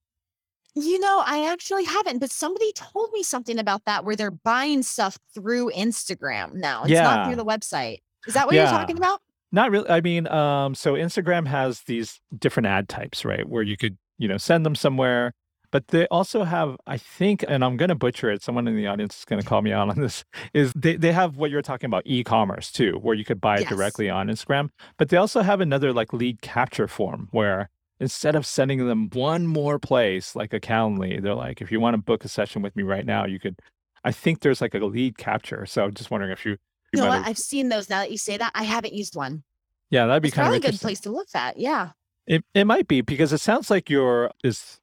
[0.76, 4.82] You know, I actually haven't, but somebody told me something about that where they're buying
[4.84, 6.84] stuff through Instagram now.
[6.84, 7.98] It's not through the website.
[8.28, 8.72] Is that what you're Yeah.
[8.72, 9.22] talking about?
[9.52, 9.90] Not really.
[9.90, 13.48] I mean, um, so Instagram has these different ad types, right?
[13.48, 15.34] Where you could, you know, send them somewhere,
[15.78, 18.42] but they also have, I think, and I'm going to butcher it.
[18.42, 20.26] Someone in the audience is going to call me out on this.
[20.56, 23.62] Is they they have what you're talking about, e-commerce too, where you could buy it
[23.62, 23.70] Yes.
[23.70, 24.70] directly on Instagram.
[24.98, 29.46] But they also have another like lead capture form where instead of sending them one
[29.46, 32.76] more place like a Calendly, they're like, if you want to book a session with
[32.76, 33.60] me right now, you could.
[34.04, 35.68] I think there's like a lead capture.
[35.68, 36.58] So I'm just wondering if you you
[36.94, 37.20] You know what?
[37.20, 37.28] have.
[37.28, 38.52] I've seen those now that you say that.
[38.56, 39.44] I haven't used one.
[39.92, 41.60] Yeah, that'd be It's kind of a good place to look at.
[41.60, 41.92] Yeah.
[42.26, 44.80] It it might be because it sounds like you're is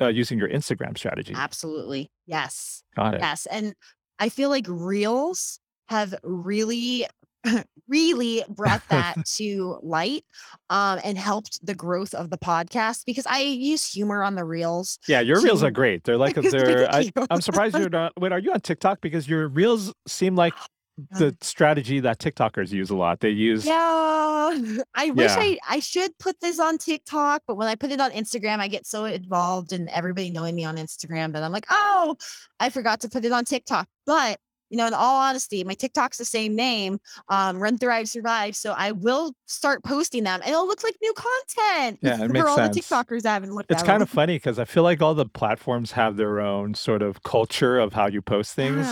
[0.00, 1.34] uh, using your Instagram strategy.
[1.36, 2.10] Absolutely.
[2.26, 2.82] Yes.
[2.96, 3.20] Got it.
[3.20, 3.46] Yes.
[3.46, 3.74] And
[4.18, 7.06] I feel like reels have really,
[7.88, 10.24] really brought that to light
[10.70, 14.98] um, and helped the growth of the podcast because I use humor on the reels.
[15.08, 16.04] Yeah, your reels are great.
[16.04, 16.92] They're like they're.
[16.92, 18.12] I, I'm surprised you're not.
[18.18, 19.00] Wait, are you on TikTok?
[19.00, 20.54] Because your reels seem like
[21.12, 23.20] the strategy that TikTokers use a lot.
[23.20, 23.64] They use.
[23.64, 23.72] Yeah,
[24.94, 25.36] I wish Yeah.
[25.38, 28.68] I I should put this on TikTok, but when I put it on Instagram, I
[28.68, 32.16] get so involved in everybody knowing me on Instagram that I'm like, oh,
[32.60, 33.88] I forgot to put it on TikTok.
[34.06, 34.38] But
[34.70, 38.56] you know, in all honesty, my TikTok's the same name, um, Run Thrive Survive.
[38.56, 42.32] So I will start posting them, and it'll look like new content Yeah, it for
[42.32, 42.74] makes all sense.
[42.76, 45.14] the TikTokers that haven't looked It's at kind of funny because I feel like all
[45.14, 48.86] the platforms have their own sort of culture of how you post things.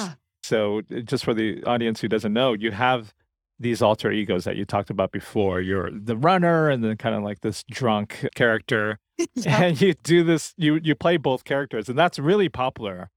[0.50, 3.14] So, uh, just for the audience who doesn't know, you have
[3.60, 5.60] these alter egos that you talked about before.
[5.60, 8.98] You're the runner, and then kind of like this drunk character,
[9.34, 9.62] Yeah.
[9.62, 10.52] and you do this.
[10.56, 13.10] You you play both characters, and that's really popular.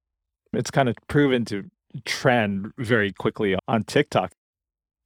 [0.54, 1.64] It's kind of proven to
[2.06, 4.34] trend very quickly on TikTok.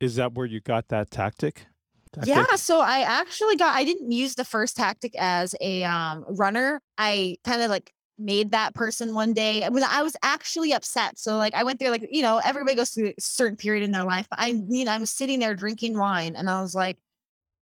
[0.01, 1.67] Is that where you got that tactic?
[2.11, 2.35] Tactic?
[2.35, 6.81] Yeah, so I actually got I didn't use the first tactic as a um runner.
[6.97, 11.19] I kind of like made that person one day when I was actually upset.
[11.19, 13.91] So like I went through like, you know, everybody goes through a certain period in
[13.91, 14.27] their life.
[14.29, 16.97] But I mean, I'm sitting there drinking wine and I was like,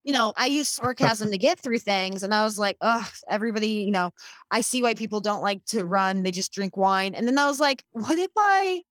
[0.05, 2.23] you know, I use sarcasm to get through things.
[2.23, 4.11] And I was like, oh, everybody, you know,
[4.51, 6.23] I see why people don't like to run.
[6.23, 7.15] They just drink wine.
[7.15, 8.83] And then I was like, what if I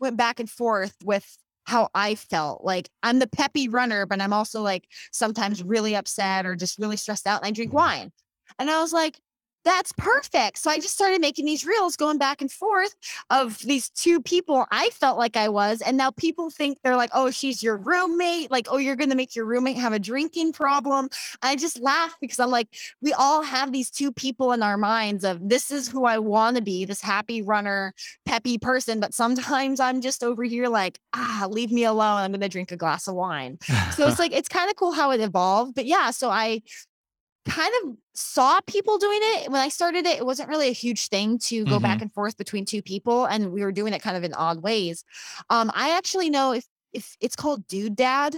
[0.00, 2.62] went back and forth with how I felt?
[2.64, 6.96] Like I'm the peppy runner, but I'm also like sometimes really upset or just really
[6.96, 7.76] stressed out and I drink Mhm.
[7.76, 8.12] wine.
[8.58, 9.18] And I was like,
[9.64, 10.58] that's perfect.
[10.58, 12.94] So I just started making these reels going back and forth
[13.28, 15.80] of these two people I felt like I was.
[15.80, 18.50] And now people think they're like, oh, she's your roommate.
[18.50, 21.08] Like, oh, you're going to make your roommate have a drinking problem.
[21.42, 22.68] I just laugh because I'm like,
[23.02, 26.56] we all have these two people in our minds of this is who I want
[26.56, 27.94] to be, this happy runner,
[28.24, 29.00] peppy person.
[29.00, 32.20] But sometimes I'm just over here like, ah, leave me alone.
[32.20, 33.58] I'm going to drink a glass of wine.
[33.94, 35.74] So it's like, it's kind of cool how it evolved.
[35.74, 36.62] But yeah, so I
[37.50, 40.18] kind of saw people doing it when I started it.
[40.18, 43.52] It wasn't really a huge thing to go back and forth between two people, and
[43.52, 45.04] we were doing it kind of in odd ways.
[45.48, 48.36] Um, I actually know if if it's called Dude Dad.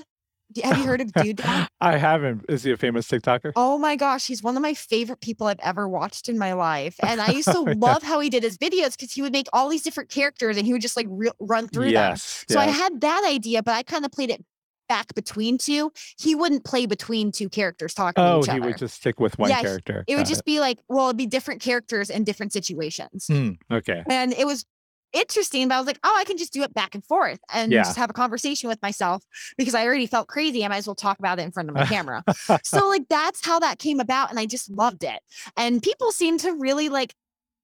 [0.63, 1.67] Have you heard of Dude Dad?
[1.81, 2.45] I haven't.
[2.49, 3.53] Is he a famous TikToker?
[3.57, 6.95] Oh my gosh, he's one of my favorite people I've ever watched in my life.
[7.03, 7.75] And I used to Yeah.
[7.79, 10.67] love how he did his videos because he would make all these different characters and
[10.67, 12.11] he would just like re- run through them.
[12.13, 12.45] yes.
[12.49, 14.45] So I had that idea, but I kind of played it
[14.93, 15.91] back between two.
[16.19, 18.61] He wouldn't play between two characters talking to Oh, each he other.
[18.67, 20.05] would just stick with one Yeah, he- character.
[20.07, 23.27] it would Got just be like, well, it'd be different characters in different situations.
[23.27, 24.03] Hmm, okay.
[24.11, 24.67] And it was
[25.15, 27.73] interesting, but I was like, oh, I can just do it back and forth and
[27.73, 27.83] Yeah.
[27.85, 29.25] just have a conversation with myself
[29.57, 30.63] because I already felt crazy.
[30.65, 32.23] I might as well talk about it in front of my camera.
[32.63, 34.29] so like that's how that came about.
[34.31, 35.21] And I just loved it.
[35.57, 37.15] And people seem to really like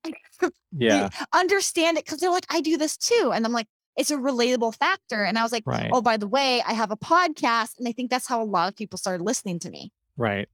[0.76, 1.08] yeah.
[1.32, 3.32] understand it because they're like, I do this too.
[3.34, 3.66] And I'm like,
[3.98, 5.22] it's a relatable factor.
[5.24, 5.90] And I was like, Right.
[5.92, 7.78] oh, by the way, I have a podcast.
[7.78, 9.92] And I think that's how a lot of people started listening to me.
[10.16, 10.48] Right.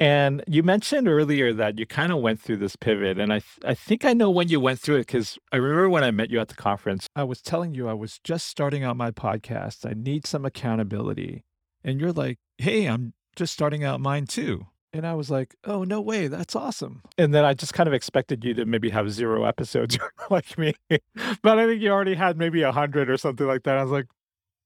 [0.00, 3.18] And you mentioned earlier that you kind of went through this pivot.
[3.18, 5.88] And I, th- I think I know when you went through it because I remember
[5.90, 8.84] when I met you at the conference, I was telling you I was just starting
[8.84, 9.84] out my podcast.
[9.88, 11.44] I need some accountability.
[11.84, 14.66] And you're like, hey, I'm just starting out mine too.
[14.92, 16.28] And I was like, oh, no way.
[16.28, 17.02] That's awesome.
[17.18, 19.98] And then I just kind of expected you to maybe have zero episodes
[20.30, 20.74] like me.
[21.42, 23.76] but I think you already had maybe a hundred or something like that.
[23.76, 24.06] I was like,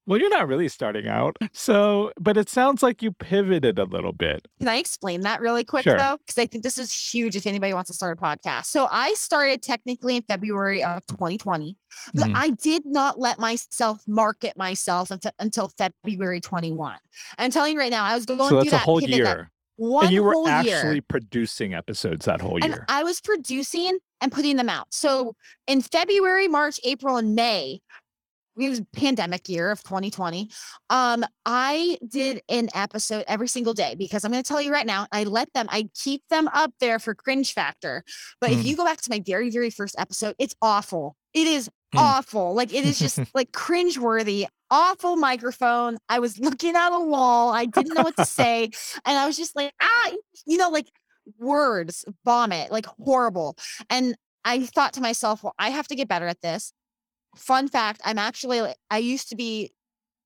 [0.06, 1.36] Well, you're not really starting out.
[1.52, 4.46] So, but it sounds like you pivoted a little bit.
[4.60, 5.98] Can I explain that really quick Sure.
[5.98, 6.16] though?
[6.24, 8.66] Because I think this is huge if anybody wants to start a podcast.
[8.66, 11.76] So I started technically in February of 2020,
[12.14, 12.32] but Mhm.
[12.36, 16.96] I did not let myself market myself until, until February 21.
[17.38, 19.10] I'm telling you right now, I was going So through that's a that whole pivot
[19.24, 19.50] that year.
[19.82, 21.02] One And you were actually year.
[21.08, 22.84] producing episodes that whole And year.
[22.88, 24.86] I was producing and putting them out.
[24.90, 25.34] So
[25.66, 27.80] in February, March, April, and May,
[28.56, 30.50] it was pandemic year of 2020.
[30.90, 34.86] Um, I did an episode every single day because I'm going to tell you right
[34.86, 38.04] now, I let them, I keep them up there for cringe factor.
[38.40, 38.64] But if Mm.
[38.64, 41.16] you go back to my very, very first episode, it's awful.
[41.34, 41.72] It is Mm.
[41.96, 42.54] Awful.
[42.54, 45.98] Like it is just like cringe worthy, awful microphone.
[46.08, 47.52] I was looking at a wall.
[47.52, 48.70] I didn't know what to say.
[49.04, 50.10] And I was just like, ah,
[50.46, 50.88] you know, like
[51.38, 53.56] words, vomit, like horrible.
[53.90, 56.72] And I thought to myself, well, I have to get better at this.
[57.36, 59.72] Fun fact, I'm actually I used to be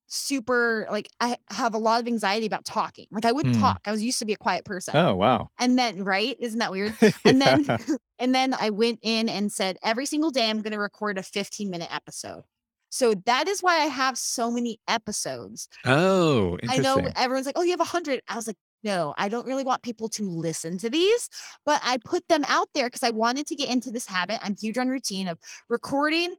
[0.07, 3.07] super like I have a lot of anxiety about talking.
[3.11, 3.59] Like I wouldn't Mm.
[3.59, 3.81] talk.
[3.85, 4.95] I was used to be a quiet person.
[4.95, 5.49] Oh, wow.
[5.59, 6.35] And then, right?
[6.39, 6.93] Isn't that weird?
[7.25, 7.65] And then
[8.19, 11.23] and then I went in and said, every single day I'm going to record a
[11.23, 12.43] 15 minute episode.
[12.89, 15.67] So that is why I have so many episodes.
[15.85, 18.21] Oh, I know everyone's like, oh, you have a hundred.
[18.29, 21.27] I was like, no, I don't really want people to listen to these,
[21.65, 24.39] but I put them out there because I wanted to get into this habit.
[24.41, 26.35] I'm huge on routine of recording,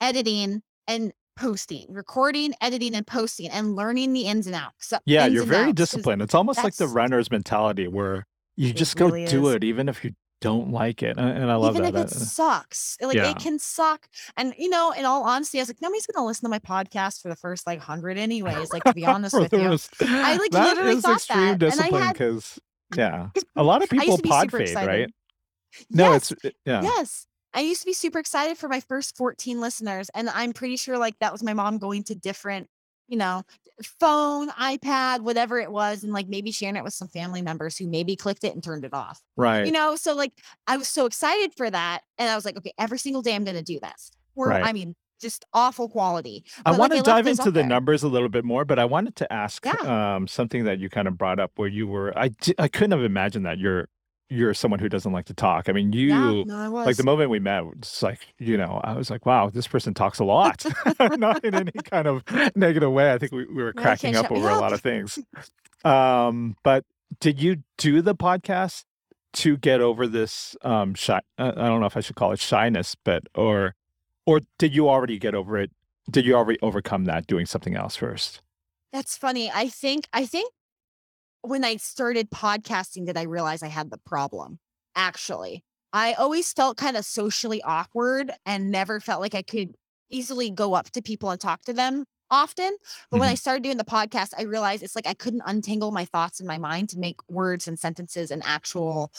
[0.00, 4.88] editing, and posting, recording, editing, and posting, and learning the ins and outs.
[4.88, 6.22] so- Yeah, ins you're and very outs, disciplined.
[6.22, 9.54] It's almost like the runner's mentality where you It just go really do is.
[9.56, 11.16] it, even if you don't like it.
[11.16, 12.06] And, and I love even that.
[12.06, 13.30] if it Uh, sucks, like yeah.
[13.30, 14.06] it can suck.
[14.36, 17.22] And you know, in all honesty, I was like, nobody's gonna listen to my podcast
[17.22, 18.70] for the first like hundred anyways.
[18.72, 19.76] Like to be honest with you,
[20.08, 22.58] I, like, that literally is thought extreme that, discipline because,
[22.96, 25.10] yeah, a lot of people pod fade, right?
[25.90, 26.82] No, yes, it's, yeah.
[26.82, 27.26] yes.
[27.56, 30.98] I used to be super excited for my first 14 listeners, and I'm pretty sure
[30.98, 32.68] like that was my mom going to different,
[33.08, 33.42] you know,
[34.00, 37.86] phone, iPad, whatever it was, and like maybe sharing it with some family members who
[37.88, 39.20] maybe clicked it and turned it off.
[39.36, 39.66] Right.
[39.66, 40.32] You know, so like
[40.66, 43.44] I was so excited for that, and I was like, okay, every single day I'm
[43.44, 44.10] gonna do this.
[44.34, 44.64] Or Right.
[44.64, 46.44] I mean, just awful quality.
[46.66, 47.66] I But, like, want to left dive into the there.
[47.66, 50.16] numbers a little bit more, but I wanted to ask Yeah.
[50.16, 52.16] um, something that you kind of brought up where you were.
[52.18, 53.88] I I couldn't have imagined that you're
[54.28, 55.68] you're someone who doesn't like to talk.
[55.68, 58.80] I mean, you Yeah, no, I like the moment we met, it's like you know,
[58.82, 60.64] I was like, wow, this person talks a lot,
[61.00, 62.22] not in any kind of
[62.56, 63.12] negative way.
[63.12, 64.60] I think we, we were cracking can't up shut me over a up.
[64.60, 65.18] lot of things.
[65.84, 66.84] Um, but
[67.20, 68.84] did you do the podcast
[69.34, 71.20] to get over this um shy?
[71.38, 73.74] I I don't know if I should call it shyness, but or
[74.26, 75.70] or did you already get over it?
[76.10, 78.40] Did you already overcome that doing something else first?
[78.92, 79.50] That's funny.
[79.52, 80.52] I think I think
[81.46, 84.58] when I started podcasting did I realize I had the problem.
[84.94, 89.74] Actually, I always felt kind of socially awkward and never felt like I could
[90.10, 92.76] easily go up to people and talk to them often.
[93.10, 93.36] But when I mm-hmm.
[93.36, 96.58] started doing the podcast, I realized it's like I couldn't untangle my thoughts in my
[96.58, 99.12] mind to make words and sentences and actual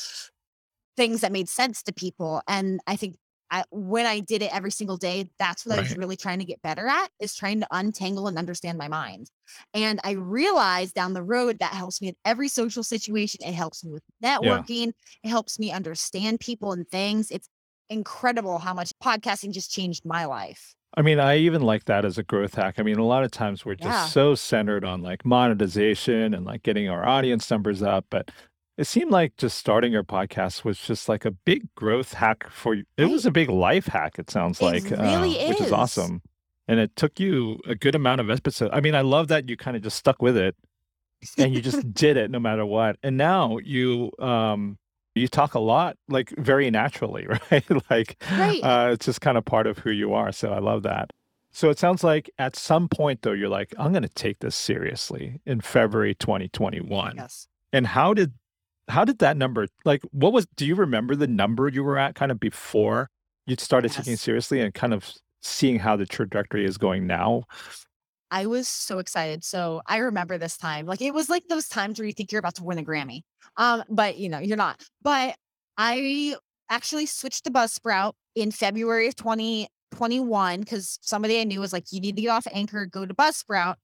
[0.98, 2.42] things that made sense to people.
[2.48, 3.16] And I think
[3.50, 6.46] I, when I did it every single day, that's what I was really trying to
[6.46, 9.30] get better at is trying to untangle and understand my mind.
[9.74, 13.40] And I realized down the road that helps me in every social situation.
[13.46, 14.92] It helps me with networking.
[15.24, 17.32] It helps me understand people and things.
[17.32, 17.48] It's
[17.90, 20.76] incredible how much podcasting just changed my life.
[20.96, 22.76] I mean, I even like that as a growth hack.
[22.80, 24.06] I mean, a lot of times we're just Yeah.
[24.08, 28.32] so centered on like monetization and like getting our audience numbers up, but
[28.78, 32.74] it seemed like just starting your podcast was just like a big growth hack for
[32.76, 32.84] you.
[32.98, 33.12] It Right.
[33.12, 35.72] was a big life hack, it sounds It like, really uh, which is is.
[35.74, 36.22] awesome.
[36.68, 38.72] And it took you a good amount of episodes.
[38.74, 40.56] I mean, I love that you kind of just stuck with it
[41.38, 42.98] and you just did it no matter what.
[43.04, 44.78] And now you um
[45.16, 47.66] you talk a lot like very naturally, right?
[47.90, 48.62] like Right.
[48.64, 50.32] uh it's just kind of part of who you are.
[50.32, 51.12] So I love that.
[51.52, 54.56] So it sounds like at some point though you're like I'm going to take this
[54.56, 57.14] seriously in February 2021.
[57.16, 57.48] yes.
[57.74, 58.34] And how did
[58.88, 62.16] how did that number like what was do you remember the number you were at
[62.16, 63.10] kind of before
[63.46, 64.22] you started taking it Yes.
[64.22, 67.44] seriously and kind of seeing how the trajectory is going now?
[68.30, 69.46] I was so excited.
[69.46, 70.86] So I remember this time.
[70.86, 73.22] Like it was like those times where you think you're about to win a Grammy.
[73.56, 74.84] Um, but you know, you're not.
[75.02, 75.36] But
[75.78, 76.36] I
[76.70, 82.02] actually switched to Buzzsprout in February of 2021 because somebody I knew was like, you
[82.02, 83.76] need to get off Anchor, go to Buzzsprout.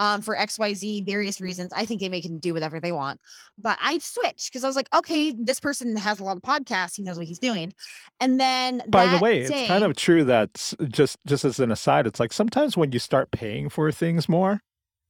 [0.00, 1.74] Um, for XYZ various reasons.
[1.76, 3.20] I think they make can do whatever they want.
[3.58, 6.96] But I switched because I was like, okay, this person has a lot of podcasts,
[6.96, 7.74] he knows what he's doing.
[8.18, 12.06] And then By the way, it's kind of true that just just as an aside,
[12.06, 14.62] it's like sometimes when you start paying for things more,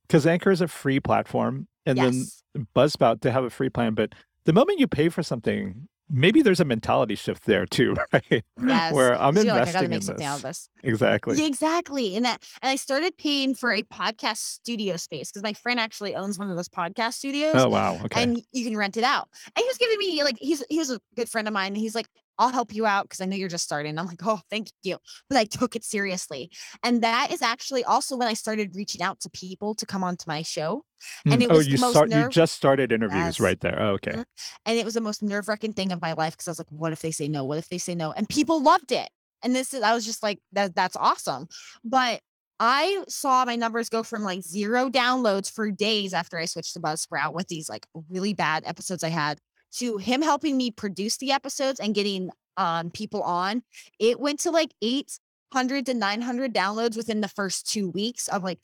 [0.09, 2.43] because Anchor is a free platform, and yes.
[2.53, 4.13] then Buzzsprout they have a free plan, but
[4.45, 8.45] the moment you pay for something, maybe there's a mentality shift there too, right?
[8.63, 8.93] Yes.
[8.93, 10.69] Where I'm you're like, I gotta investing make in something out of this.
[10.83, 10.91] this.
[10.93, 11.37] Exactly.
[11.39, 12.17] Yeah, exactly.
[12.17, 16.15] And that and I started paying for a podcast studio space because my friend actually
[16.15, 17.99] owns one of those podcast studios Oh, wow.
[18.05, 18.23] Okay.
[18.23, 19.29] and you can rent it out.
[19.47, 21.69] And he was giving me like he's he was a good friend of mine.
[21.69, 22.09] And he's like,
[22.41, 23.99] I'll help you out because I know you're just starting.
[23.99, 24.97] I'm like, oh, thank you.
[25.29, 26.51] But I took it seriously.
[26.83, 30.25] And that is actually also when I started reaching out to people to come onto
[30.27, 30.85] my show.
[31.27, 33.41] And Mm, it Oh, was you the most start you just started interviews yes.
[33.41, 33.81] right there.
[33.81, 34.25] Oh, okay.
[34.65, 36.93] And it was the most nerve-wracking thing of my life because I was like, what
[36.93, 37.45] if they say no?
[37.45, 38.13] What if they say no?
[38.13, 39.09] And people loved it.
[39.43, 41.47] And this is I was just like, that that's awesome.
[41.85, 42.21] But
[42.59, 46.81] I saw my numbers go from like zero downloads for days after I switched to
[46.81, 49.39] Buzzsprout with these like really bad episodes I had
[49.79, 53.63] to him helping me produce the episodes and getting um people on.
[53.99, 58.59] It went to like 800 to 900 downloads within the first 2 weeks of like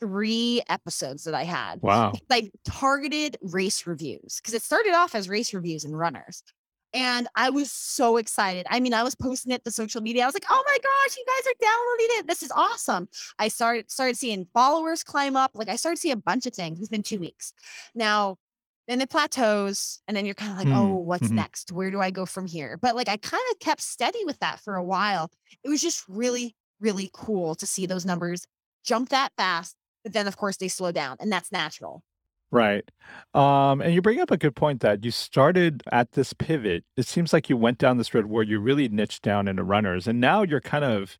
[0.00, 2.12] three episodes that I had Wow.
[2.30, 6.42] like targeted race reviews because it started off as race reviews and runners.
[6.94, 8.64] And I was so excited.
[8.70, 10.22] I mean, I was posting it to social media.
[10.22, 12.26] I was like, "Oh my gosh, you guys are downloading it!
[12.28, 15.50] This is awesome!" I started started seeing followers climb up.
[15.54, 17.52] Like I started seeing a bunch of things within two weeks.
[17.94, 18.38] Now,
[18.88, 21.32] then it plateaus, and then you're kind of like, "Oh, Mm, what's mhm.
[21.32, 21.72] next?
[21.72, 24.60] Where do I go from here?" But like I kind of kept steady with that
[24.60, 25.30] for a while.
[25.64, 28.44] It was just really, really cool to see those numbers
[28.84, 29.76] jump that fast.
[30.04, 32.02] But then, of course, they slow down, and that's natural.
[32.50, 32.90] Right.
[33.34, 36.84] Um, and you bring up a good point that you started at this pivot.
[36.96, 40.08] It seems like you went down this road where you really niched down into runners,
[40.08, 41.18] and now you're kind of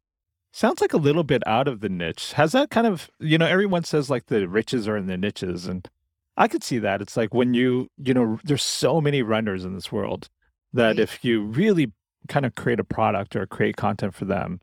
[0.52, 2.32] sounds like a little bit out of the niche.
[2.34, 5.66] Has that kind of, you know, everyone says like the riches are in the niches,
[5.66, 5.88] and
[6.38, 7.02] I could see that.
[7.02, 10.28] It's like when you, you know, there's so many runners in this world
[10.72, 10.98] that Right.
[11.00, 11.92] if you really
[12.28, 14.60] kind of create a product or create content for them,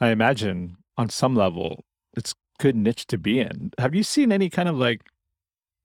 [0.00, 1.84] I imagine on some level
[2.16, 3.72] it's good niche to be in.
[3.78, 5.02] Have you seen any kind of like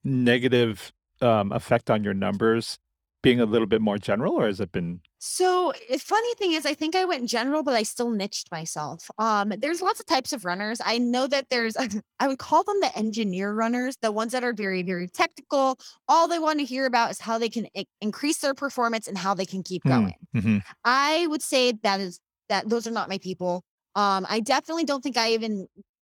[0.04, 2.78] negative um, effect on your numbers
[3.24, 6.74] being a little bit more general, or has it been So, funny thing is, I
[6.74, 9.12] think I went general, but I still niched myself.
[9.20, 10.82] Um, there's lots of types of runners.
[10.84, 11.78] I know that there's,
[12.20, 15.78] I would call them the engineer runners, the ones that are very, very technical.
[16.08, 19.16] All they want to hear about is how they can i- increase their performance and
[19.16, 20.16] how they can keep Hmm, going.
[20.34, 20.62] mhm.
[20.86, 22.20] I would say that is
[22.50, 23.64] that those are not my people.
[23.96, 25.68] Um, I definitely don't think I even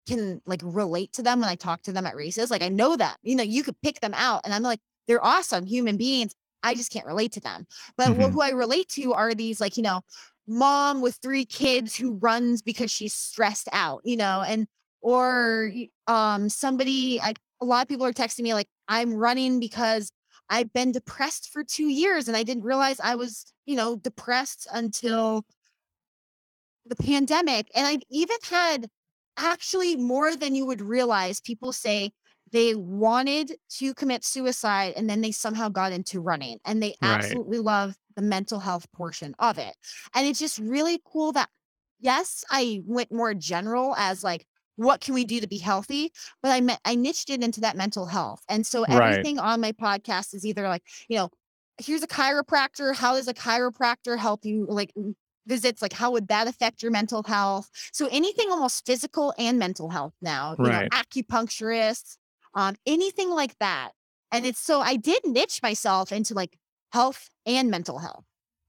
[0.08, 1.48] can like relate to them when
[6.62, 7.20] I talk to them at races.
[7.20, 7.20] Like I know that, you know, you could pick them out and I'm like, they're
[7.20, 7.20] awesome human beings.
[7.20, 7.66] I just can't relate to them.
[7.96, 8.32] But Mhm.
[8.32, 10.02] who I relate to are these like, you know,
[10.46, 14.66] mom with three kids who runs because she's stressed out, you know, and
[15.00, 15.72] or
[16.06, 20.10] um somebody I a lot of people are texting me like I'm running because
[20.48, 24.66] I've been depressed for 2 years and I didn't realize I was, you know, depressed
[24.72, 25.44] until
[26.86, 27.70] the pandemic.
[27.74, 28.88] And I've even had
[29.36, 32.12] actually more than you would realize people say
[32.52, 37.40] they wanted to commit suicide and then they somehow got into running and they Right.
[37.40, 39.76] absolutely love the mental health portion of it.
[40.14, 41.48] And it's just really cool that
[41.98, 44.46] yes, I went more general as like
[44.76, 46.10] what can we do to be healthy?
[46.42, 48.42] But I met I niched it into that mental health.
[48.48, 49.28] And so Right.
[49.28, 51.30] everything on my podcast is either like, you know,
[51.78, 52.94] here's a chiropractor.
[52.94, 54.92] How does a chiropractor help you like
[55.46, 55.82] visits?
[55.82, 57.68] Like how would that affect your mental health?
[57.92, 60.92] So anything almost physical and mental health now, you know, Right.
[60.92, 62.16] acupuncturists,
[62.54, 63.92] um, anything like that.
[64.32, 66.56] And it's so I did niche myself into like
[66.92, 68.24] health and mental health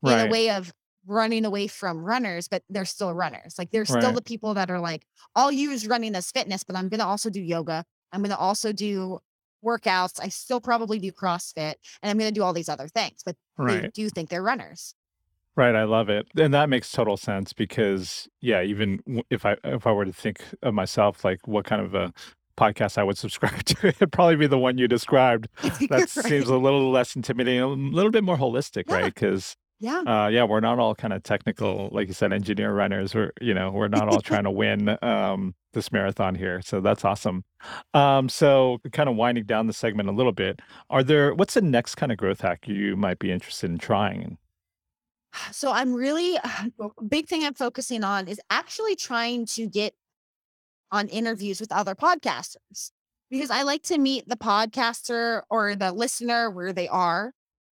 [0.05, 0.73] in a way of
[1.05, 3.55] running away from runners, but they're still runners.
[3.57, 4.13] Like they're still Right.
[4.13, 5.05] the people that are like,
[5.35, 7.85] I'll use running as fitness, but I'm gonna also do yoga.
[8.11, 9.19] I'm gonna also do
[9.65, 10.19] workouts.
[10.21, 13.35] I still probably do CrossFit and I'm gonna do all these other things, but
[13.67, 13.93] they Right.
[13.93, 14.95] do think they're runners.
[15.57, 15.75] Right.
[15.75, 16.27] I love it.
[16.39, 20.41] And that makes total sense because yeah, even if I if I were to think
[20.63, 22.13] of myself like what kind of a
[22.57, 25.47] podcast I would subscribe to, it'd probably be the one you described.
[25.89, 28.95] That seems a little less intimidating, a little bit more holistic, Yeah.
[28.95, 29.13] right?
[29.13, 30.01] Because Yeah.
[30.05, 33.15] uh yeah, we're not all kind of technical, like you said, engineer runners.
[33.15, 36.61] We're you know, we're not all trying to win um this marathon here.
[36.63, 37.43] So that's awesome.
[37.93, 41.61] Um so kind of winding down the segment a little bit, are there what's the
[41.61, 44.37] next kind of growth hack you might be interested in trying?
[45.51, 49.93] So I'm really a big thing I'm focusing on is actually trying to get
[50.91, 52.91] on interviews with other podcasters
[53.29, 57.33] because I like to meet the podcaster or the listener where they are.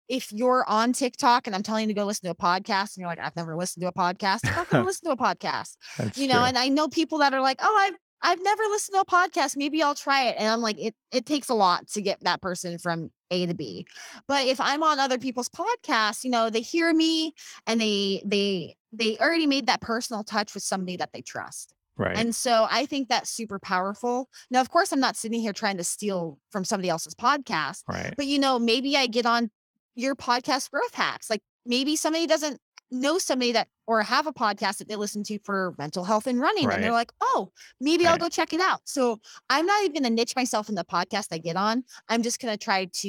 [0.07, 2.97] If you're on TikTok and I'm telling you to go listen to a podcast and
[2.97, 5.17] you're like, I've never listened to a podcast, I'm not going to listen to a
[5.17, 6.43] podcast, That's you know, true.
[6.43, 9.55] and I know people that are like, oh, I've, I've never listened to a podcast.
[9.55, 10.35] Maybe I'll try it.
[10.37, 13.53] And I'm like, it, it takes a lot to get that person from A to
[13.53, 13.85] B.
[14.27, 17.33] But if I'm on other people's podcasts, you know, they hear me
[17.65, 21.73] and they, they, they already made that personal touch with somebody that they trust.
[21.97, 22.17] Right.
[22.17, 24.29] And so I think that's super powerful.
[24.51, 28.13] Now, of course, I'm not sitting here trying to steal from somebody else's podcast, Right.
[28.17, 29.49] but you know, maybe I get on
[29.95, 31.29] your podcast growth hacks.
[31.29, 32.59] Like maybe somebody doesn't
[32.91, 36.39] know somebody that or have a podcast that they listen to for mental health and
[36.39, 39.19] running and they're like oh maybe i'll go check it out so
[39.49, 42.55] i'm not even to niche myself in the podcast i get on i'm just going
[42.55, 43.07] to try to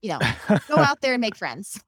[0.00, 0.18] you know
[0.68, 1.78] go out there and make friends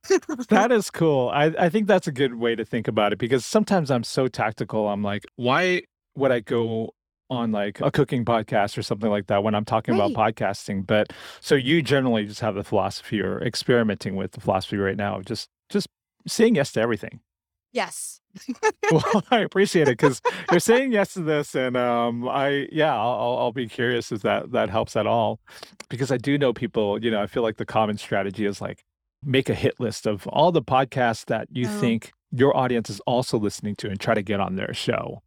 [0.49, 1.31] That is cool.
[1.33, 4.27] I, I think that's a good way to think about it because sometimes I'm so
[4.29, 4.89] tactical.
[4.89, 5.83] I'm like, why
[6.17, 6.95] would I go
[7.31, 10.87] on like a cooking podcast or something like that when I'm talking about podcasting?
[10.87, 15.17] But so you generally just have the philosophy or experimenting with the philosophy right now
[15.19, 15.87] of just just
[16.27, 17.21] saying yes to everything.
[17.73, 18.21] yes
[18.91, 23.11] Well, I appreciate it because you're saying yes to this, and um, I yeah, I'll,
[23.21, 25.39] I'll I'll be curious if that that helps at all,
[25.91, 27.03] because I do know people.
[27.03, 28.85] You know, I feel like the common strategy is like
[29.23, 31.81] make a hit list of all the podcasts that you Oh.
[31.81, 35.23] think your audience is also listening to, and try to get on their show.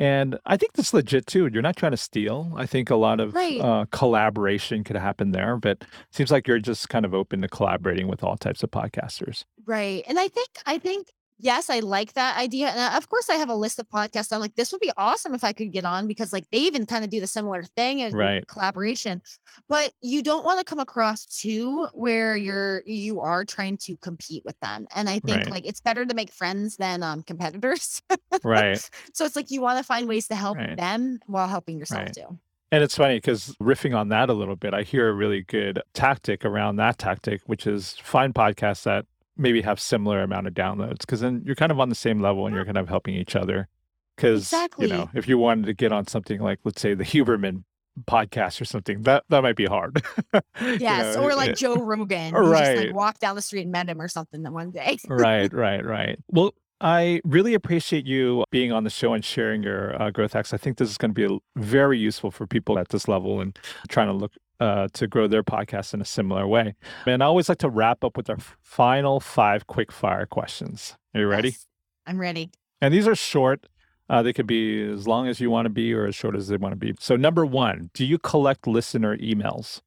[0.00, 1.48] And I think that's legit too.
[1.52, 2.52] You're not trying to steal.
[2.56, 3.60] I think a lot of Right.
[3.60, 7.48] uh, collaboration could happen there, but it seems like you're just kind of open to
[7.48, 9.44] collaborating with all types of podcasters.
[9.66, 10.04] Right.
[10.08, 12.68] And I think I think yes, I like that idea.
[12.68, 14.32] And uh, of course I have a list of podcasts.
[14.32, 16.86] I'm like, this would be awesome if I could get on because like they even
[16.86, 18.46] kind of do the similar thing and Right.
[18.46, 19.22] collaboration.
[19.68, 24.44] But you don't want to come across too where you're you are trying to compete
[24.44, 24.86] with them.
[24.94, 25.50] And I think Right.
[25.50, 28.02] like it's better to make friends than um competitors.
[28.44, 28.78] Right.
[29.14, 30.76] so it's like you want to find ways to help Right.
[30.76, 32.38] them while helping yourself too.
[32.70, 35.80] And it's funny because riffing on that a little bit, I hear a really good
[35.94, 39.06] tactic around that tactic, which is find podcasts that
[39.38, 42.46] maybe have similar amount of downloads because then you're kind of on the same level
[42.46, 43.68] and you're kind of helping each other.
[44.16, 47.62] Because you know, if you wanted to get on something like, let's say, the Huberman
[48.04, 50.02] podcast or something, that that might be hard.
[50.60, 51.14] You Yes.
[51.16, 52.34] know, Or like it- Joe Rogan.
[52.34, 52.94] You just like Right.
[52.94, 54.98] walk down the street and met him or something that one day.
[55.08, 56.18] right, right, right.
[56.28, 60.52] Well, I really appreciate you being on the show and sharing your uh, growth hacks.
[60.52, 63.56] I think this is going to be very useful for people at this level and
[63.88, 66.74] trying to look uh, to grow their podcast in a similar way.
[67.06, 70.96] And I always like to wrap up with our final five quick fire questions.
[71.14, 71.50] Are you ready?
[71.50, 71.66] Yes,
[72.06, 72.50] I'm ready.
[72.80, 73.66] And these are short.
[74.10, 76.48] Uh, they could be as long as you want to be or as short as
[76.48, 76.94] they want to be.
[76.98, 79.80] So, number one, do you collect listener emails?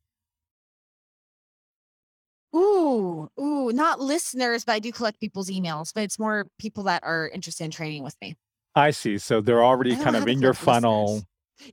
[2.56, 7.02] Ooh, ooh, not listeners, but I do collect people's emails, but it's more people that
[7.04, 8.36] are interested in training with me.
[8.76, 9.18] I see.
[9.18, 10.84] So they're already kind of in your collect listeners.
[10.84, 11.24] funnel.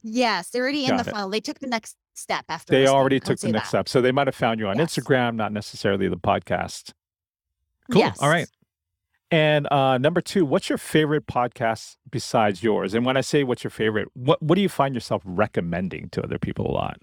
[0.03, 1.13] Yes, they're already in Got the it.
[1.15, 1.31] funnel.
[1.31, 3.87] They took the next step after They already took the next that.
[3.87, 3.89] step.
[3.89, 4.95] So they might have found you on Yes.
[4.95, 6.93] Instagram, not necessarily the podcast.
[7.91, 8.11] Cool.
[8.21, 8.49] All right.
[9.31, 12.95] And uh, number two, what's your favorite podcast besides yours?
[12.95, 16.23] And when I say what's your favorite, what what do you find yourself recommending to
[16.23, 16.99] other people a lot?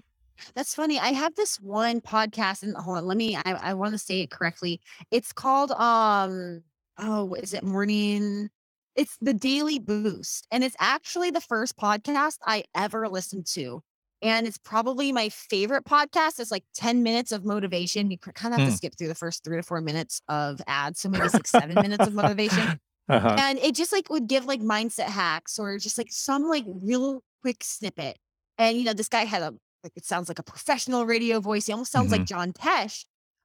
[0.54, 0.98] That's funny.
[0.98, 4.20] I have this one podcast and hold on, let me I, I want to say
[4.22, 4.80] it correctly.
[5.10, 6.62] It's called um
[6.98, 8.50] oh, is it morning?
[8.96, 10.46] It's the Daily Boost.
[10.50, 13.82] And it's actually the first podcast I ever listened to.
[14.26, 16.40] And it's probably my favorite podcast.
[16.40, 18.10] It's like 10 minutes of motivation.
[18.10, 18.72] You kind of have Hmm.
[18.72, 21.00] to skip through the first three to four minutes of ads.
[21.00, 22.80] So maybe six, seven minutes of motivation.
[23.08, 23.36] Uh-huh.
[23.38, 27.22] And it just like would give like mindset hacks or just like some like real
[27.40, 28.18] quick snippet.
[28.58, 29.54] And you know, this guy had a
[29.84, 31.66] like it sounds like a professional radio voice.
[31.66, 33.04] He almost sounds like John Tesh.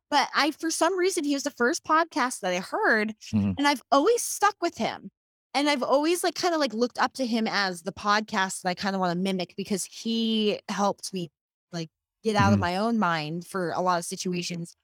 [0.09, 3.53] But I for some reason he was the first podcast that I heard Mhm.
[3.55, 5.11] and I've always stuck with him.
[5.53, 8.69] And I've always like kind of like looked up to him as the podcast that
[8.69, 11.29] I kind of want to mimic because he helped me
[11.71, 11.89] like
[12.23, 12.61] get out of Mhm.
[12.61, 14.75] my own mind for a lot of situations.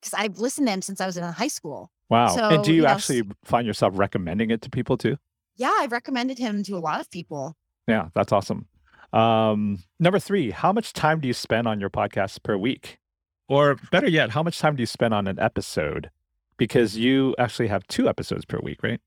[0.00, 1.90] Because I've listened to him since I was in high school.
[2.10, 2.26] Wow.
[2.50, 5.16] and do So, you you know, actually find yourself recommending it to people too?
[5.56, 7.56] Yeah, I've recommended him to a lot of people.
[7.86, 8.66] Yeah, that's awesome.
[9.12, 12.98] Um, number three, how much time do you spend on your podcast per week?
[13.48, 16.10] Or better yet, how much time do you spend on an episode?
[16.56, 19.00] Because you actually have two episodes per week, right?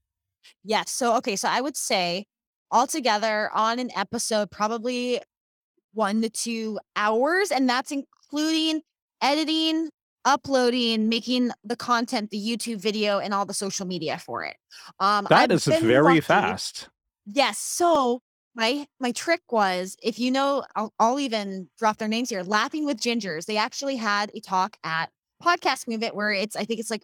[0.63, 0.91] Yes.
[0.91, 1.35] So, okay.
[1.35, 2.25] So I would say
[2.71, 5.21] altogether on an episode, probably
[5.93, 7.51] one to two hours.
[7.51, 8.81] And that's including
[9.21, 9.89] editing,
[10.25, 14.55] uploading, making the content, the YouTube video, and all the social media for it.
[14.99, 16.89] Um, That I've is very lucky- fast.
[17.25, 17.57] Yes.
[17.59, 18.21] So
[18.55, 22.43] my my trick was if you know, I'll, I'll even drop their names here.
[22.43, 23.45] Laughing with Gingers.
[23.45, 25.09] They actually had a talk at
[25.41, 27.03] Podcast Movement where it's I think it's like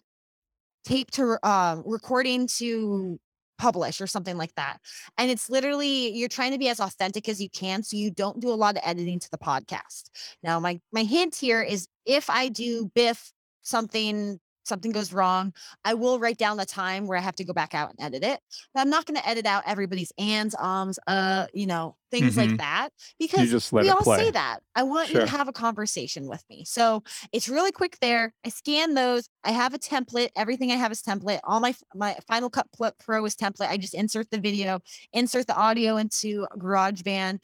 [0.84, 3.18] tape to um recording to
[3.60, 4.78] publish or something like that.
[5.18, 8.40] And it's literally you're trying to be as authentic as you can so you don't
[8.40, 10.10] do a lot of editing to the podcast.
[10.42, 13.32] Now my my hint here is if I do biff
[13.62, 14.40] something
[14.70, 15.52] something goes wrong,
[15.84, 18.24] I will write down the time where I have to go back out and edit
[18.24, 18.40] it.
[18.72, 22.48] But I'm not going to edit out everybody's ands, ums, uh, you know, things Mhm.
[22.48, 22.88] like that
[23.20, 24.18] because we all play.
[24.18, 24.60] say that.
[24.74, 26.64] I want you to have a conversation with me.
[26.64, 27.02] So
[27.32, 28.32] it's really quick there.
[28.44, 29.28] I scan those.
[29.44, 30.30] I have a template.
[30.36, 31.40] Everything I have is template.
[31.44, 32.66] All my my Final Cut
[32.98, 33.68] Pro is template.
[33.68, 34.80] I just insert the video,
[35.12, 37.40] insert the audio into GarageBand,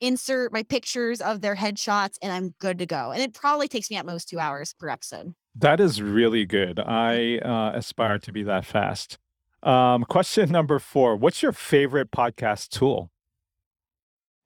[0.00, 3.10] insert my pictures of their headshots, and I'm good to go.
[3.12, 5.34] And it probably takes me at most two hours per episode.
[5.54, 6.80] That is really good.
[6.80, 9.18] I uh, aspire to be that fast.
[9.62, 13.10] Um, question number four What's your favorite podcast tool?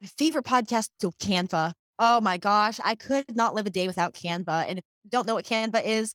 [0.01, 1.73] My favorite podcast tool, Canva.
[1.99, 4.67] Oh my gosh, I could not live a day without Canva.
[4.69, 6.15] And if you don't know what Canva is,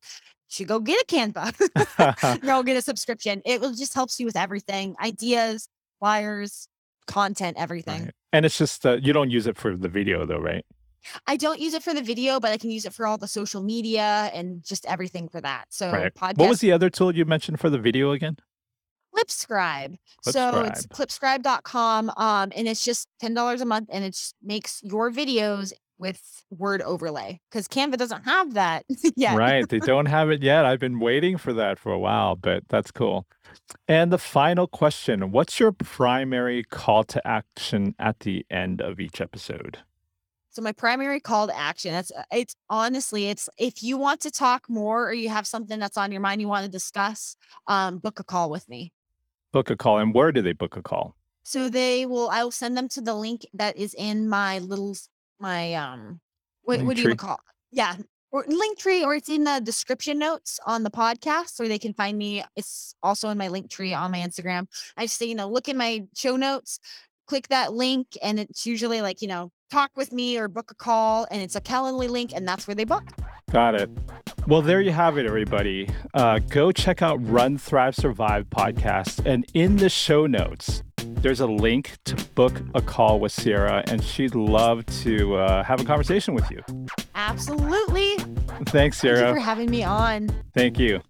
[0.49, 2.41] you should go get a Canva.
[2.45, 3.41] go get a subscription.
[3.45, 5.67] It will just helps you with everything ideas,
[5.99, 6.67] flyers,
[7.07, 8.03] content, everything.
[8.03, 8.13] Right.
[8.31, 10.65] And it's just, uh, you don't use it for the video though, right?
[11.27, 13.27] I don't use it for the video, but I can use it for all the
[13.27, 15.65] social media and just everything for that.
[15.69, 16.13] So, right.
[16.13, 16.37] podcast.
[16.37, 18.37] What was the other tool you mentioned for the video again?
[19.13, 19.95] Clipscribe.
[20.23, 22.11] So it's clipscribe.com.
[22.17, 27.39] Um, and it's just $10 a month and it makes your videos with word overlay
[27.49, 28.85] because Canva doesn't have that
[29.15, 29.37] yet.
[29.37, 29.67] Right.
[29.67, 30.65] They don't have it yet.
[30.65, 33.27] I've been waiting for that for a while, but that's cool.
[33.87, 39.21] And the final question What's your primary call to action at the end of each
[39.21, 39.79] episode?
[40.53, 44.31] So my primary call to action, that's uh, it's honestly, it's if you want to
[44.31, 47.35] talk more or you have something that's on your mind you want to discuss,
[47.67, 48.93] um, book a call with me.
[49.51, 49.97] Book a call.
[49.97, 51.15] And where do they book a call?
[51.43, 54.95] So they will I will send them to the link that is in my little
[55.39, 56.21] my um
[56.61, 57.39] what, what do you call
[57.71, 57.95] yeah
[58.31, 61.93] or link tree or it's in the description notes on the podcast so they can
[61.93, 65.49] find me it's also in my link tree on my instagram i say you know
[65.49, 66.79] look in my show notes
[67.27, 70.75] click that link and it's usually like you know talk with me or book a
[70.75, 73.03] call and it's a calendly link and that's where they book
[73.51, 73.89] got it
[74.45, 79.47] well there you have it everybody uh, go check out run thrive survive podcast and
[79.55, 84.35] in the show notes there's a link to book a call with Sierra, and she'd
[84.35, 86.61] love to uh, have a conversation with you.
[87.15, 88.17] Absolutely.
[88.65, 89.17] Thanks, Sierra.
[89.17, 90.29] Thank you for having me on.
[90.53, 91.01] Thank you.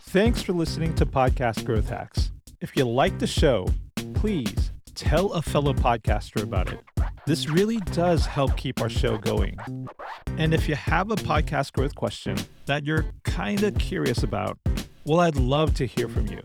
[0.00, 2.32] Thanks for listening to Podcast Growth Hacks.
[2.60, 3.68] If you like the show,
[4.14, 6.80] please tell a fellow podcaster about it.
[7.26, 9.56] This really does help keep our show going.
[10.38, 12.36] And if you have a podcast growth question
[12.66, 14.58] that you're kind of curious about,
[15.04, 16.42] well, I'd love to hear from you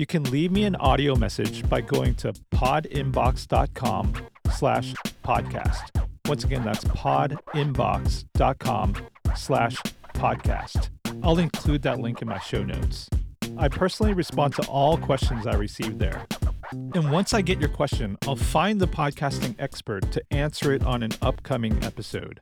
[0.00, 4.14] you can leave me an audio message by going to podinbox.com
[4.50, 6.08] slash podcast.
[6.26, 8.94] Once again, that's podinbox.com
[9.36, 9.76] slash
[10.14, 10.88] podcast.
[11.22, 13.10] I'll include that link in my show notes.
[13.58, 16.26] I personally respond to all questions I receive there.
[16.72, 21.02] And once I get your question, I'll find the podcasting expert to answer it on
[21.02, 22.38] an upcoming episode.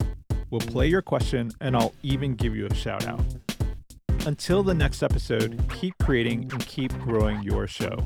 [0.50, 3.24] We'll play your question and I'll even give you a shout out.
[4.26, 7.96] Until the next episode, keep creating and keep growing your show.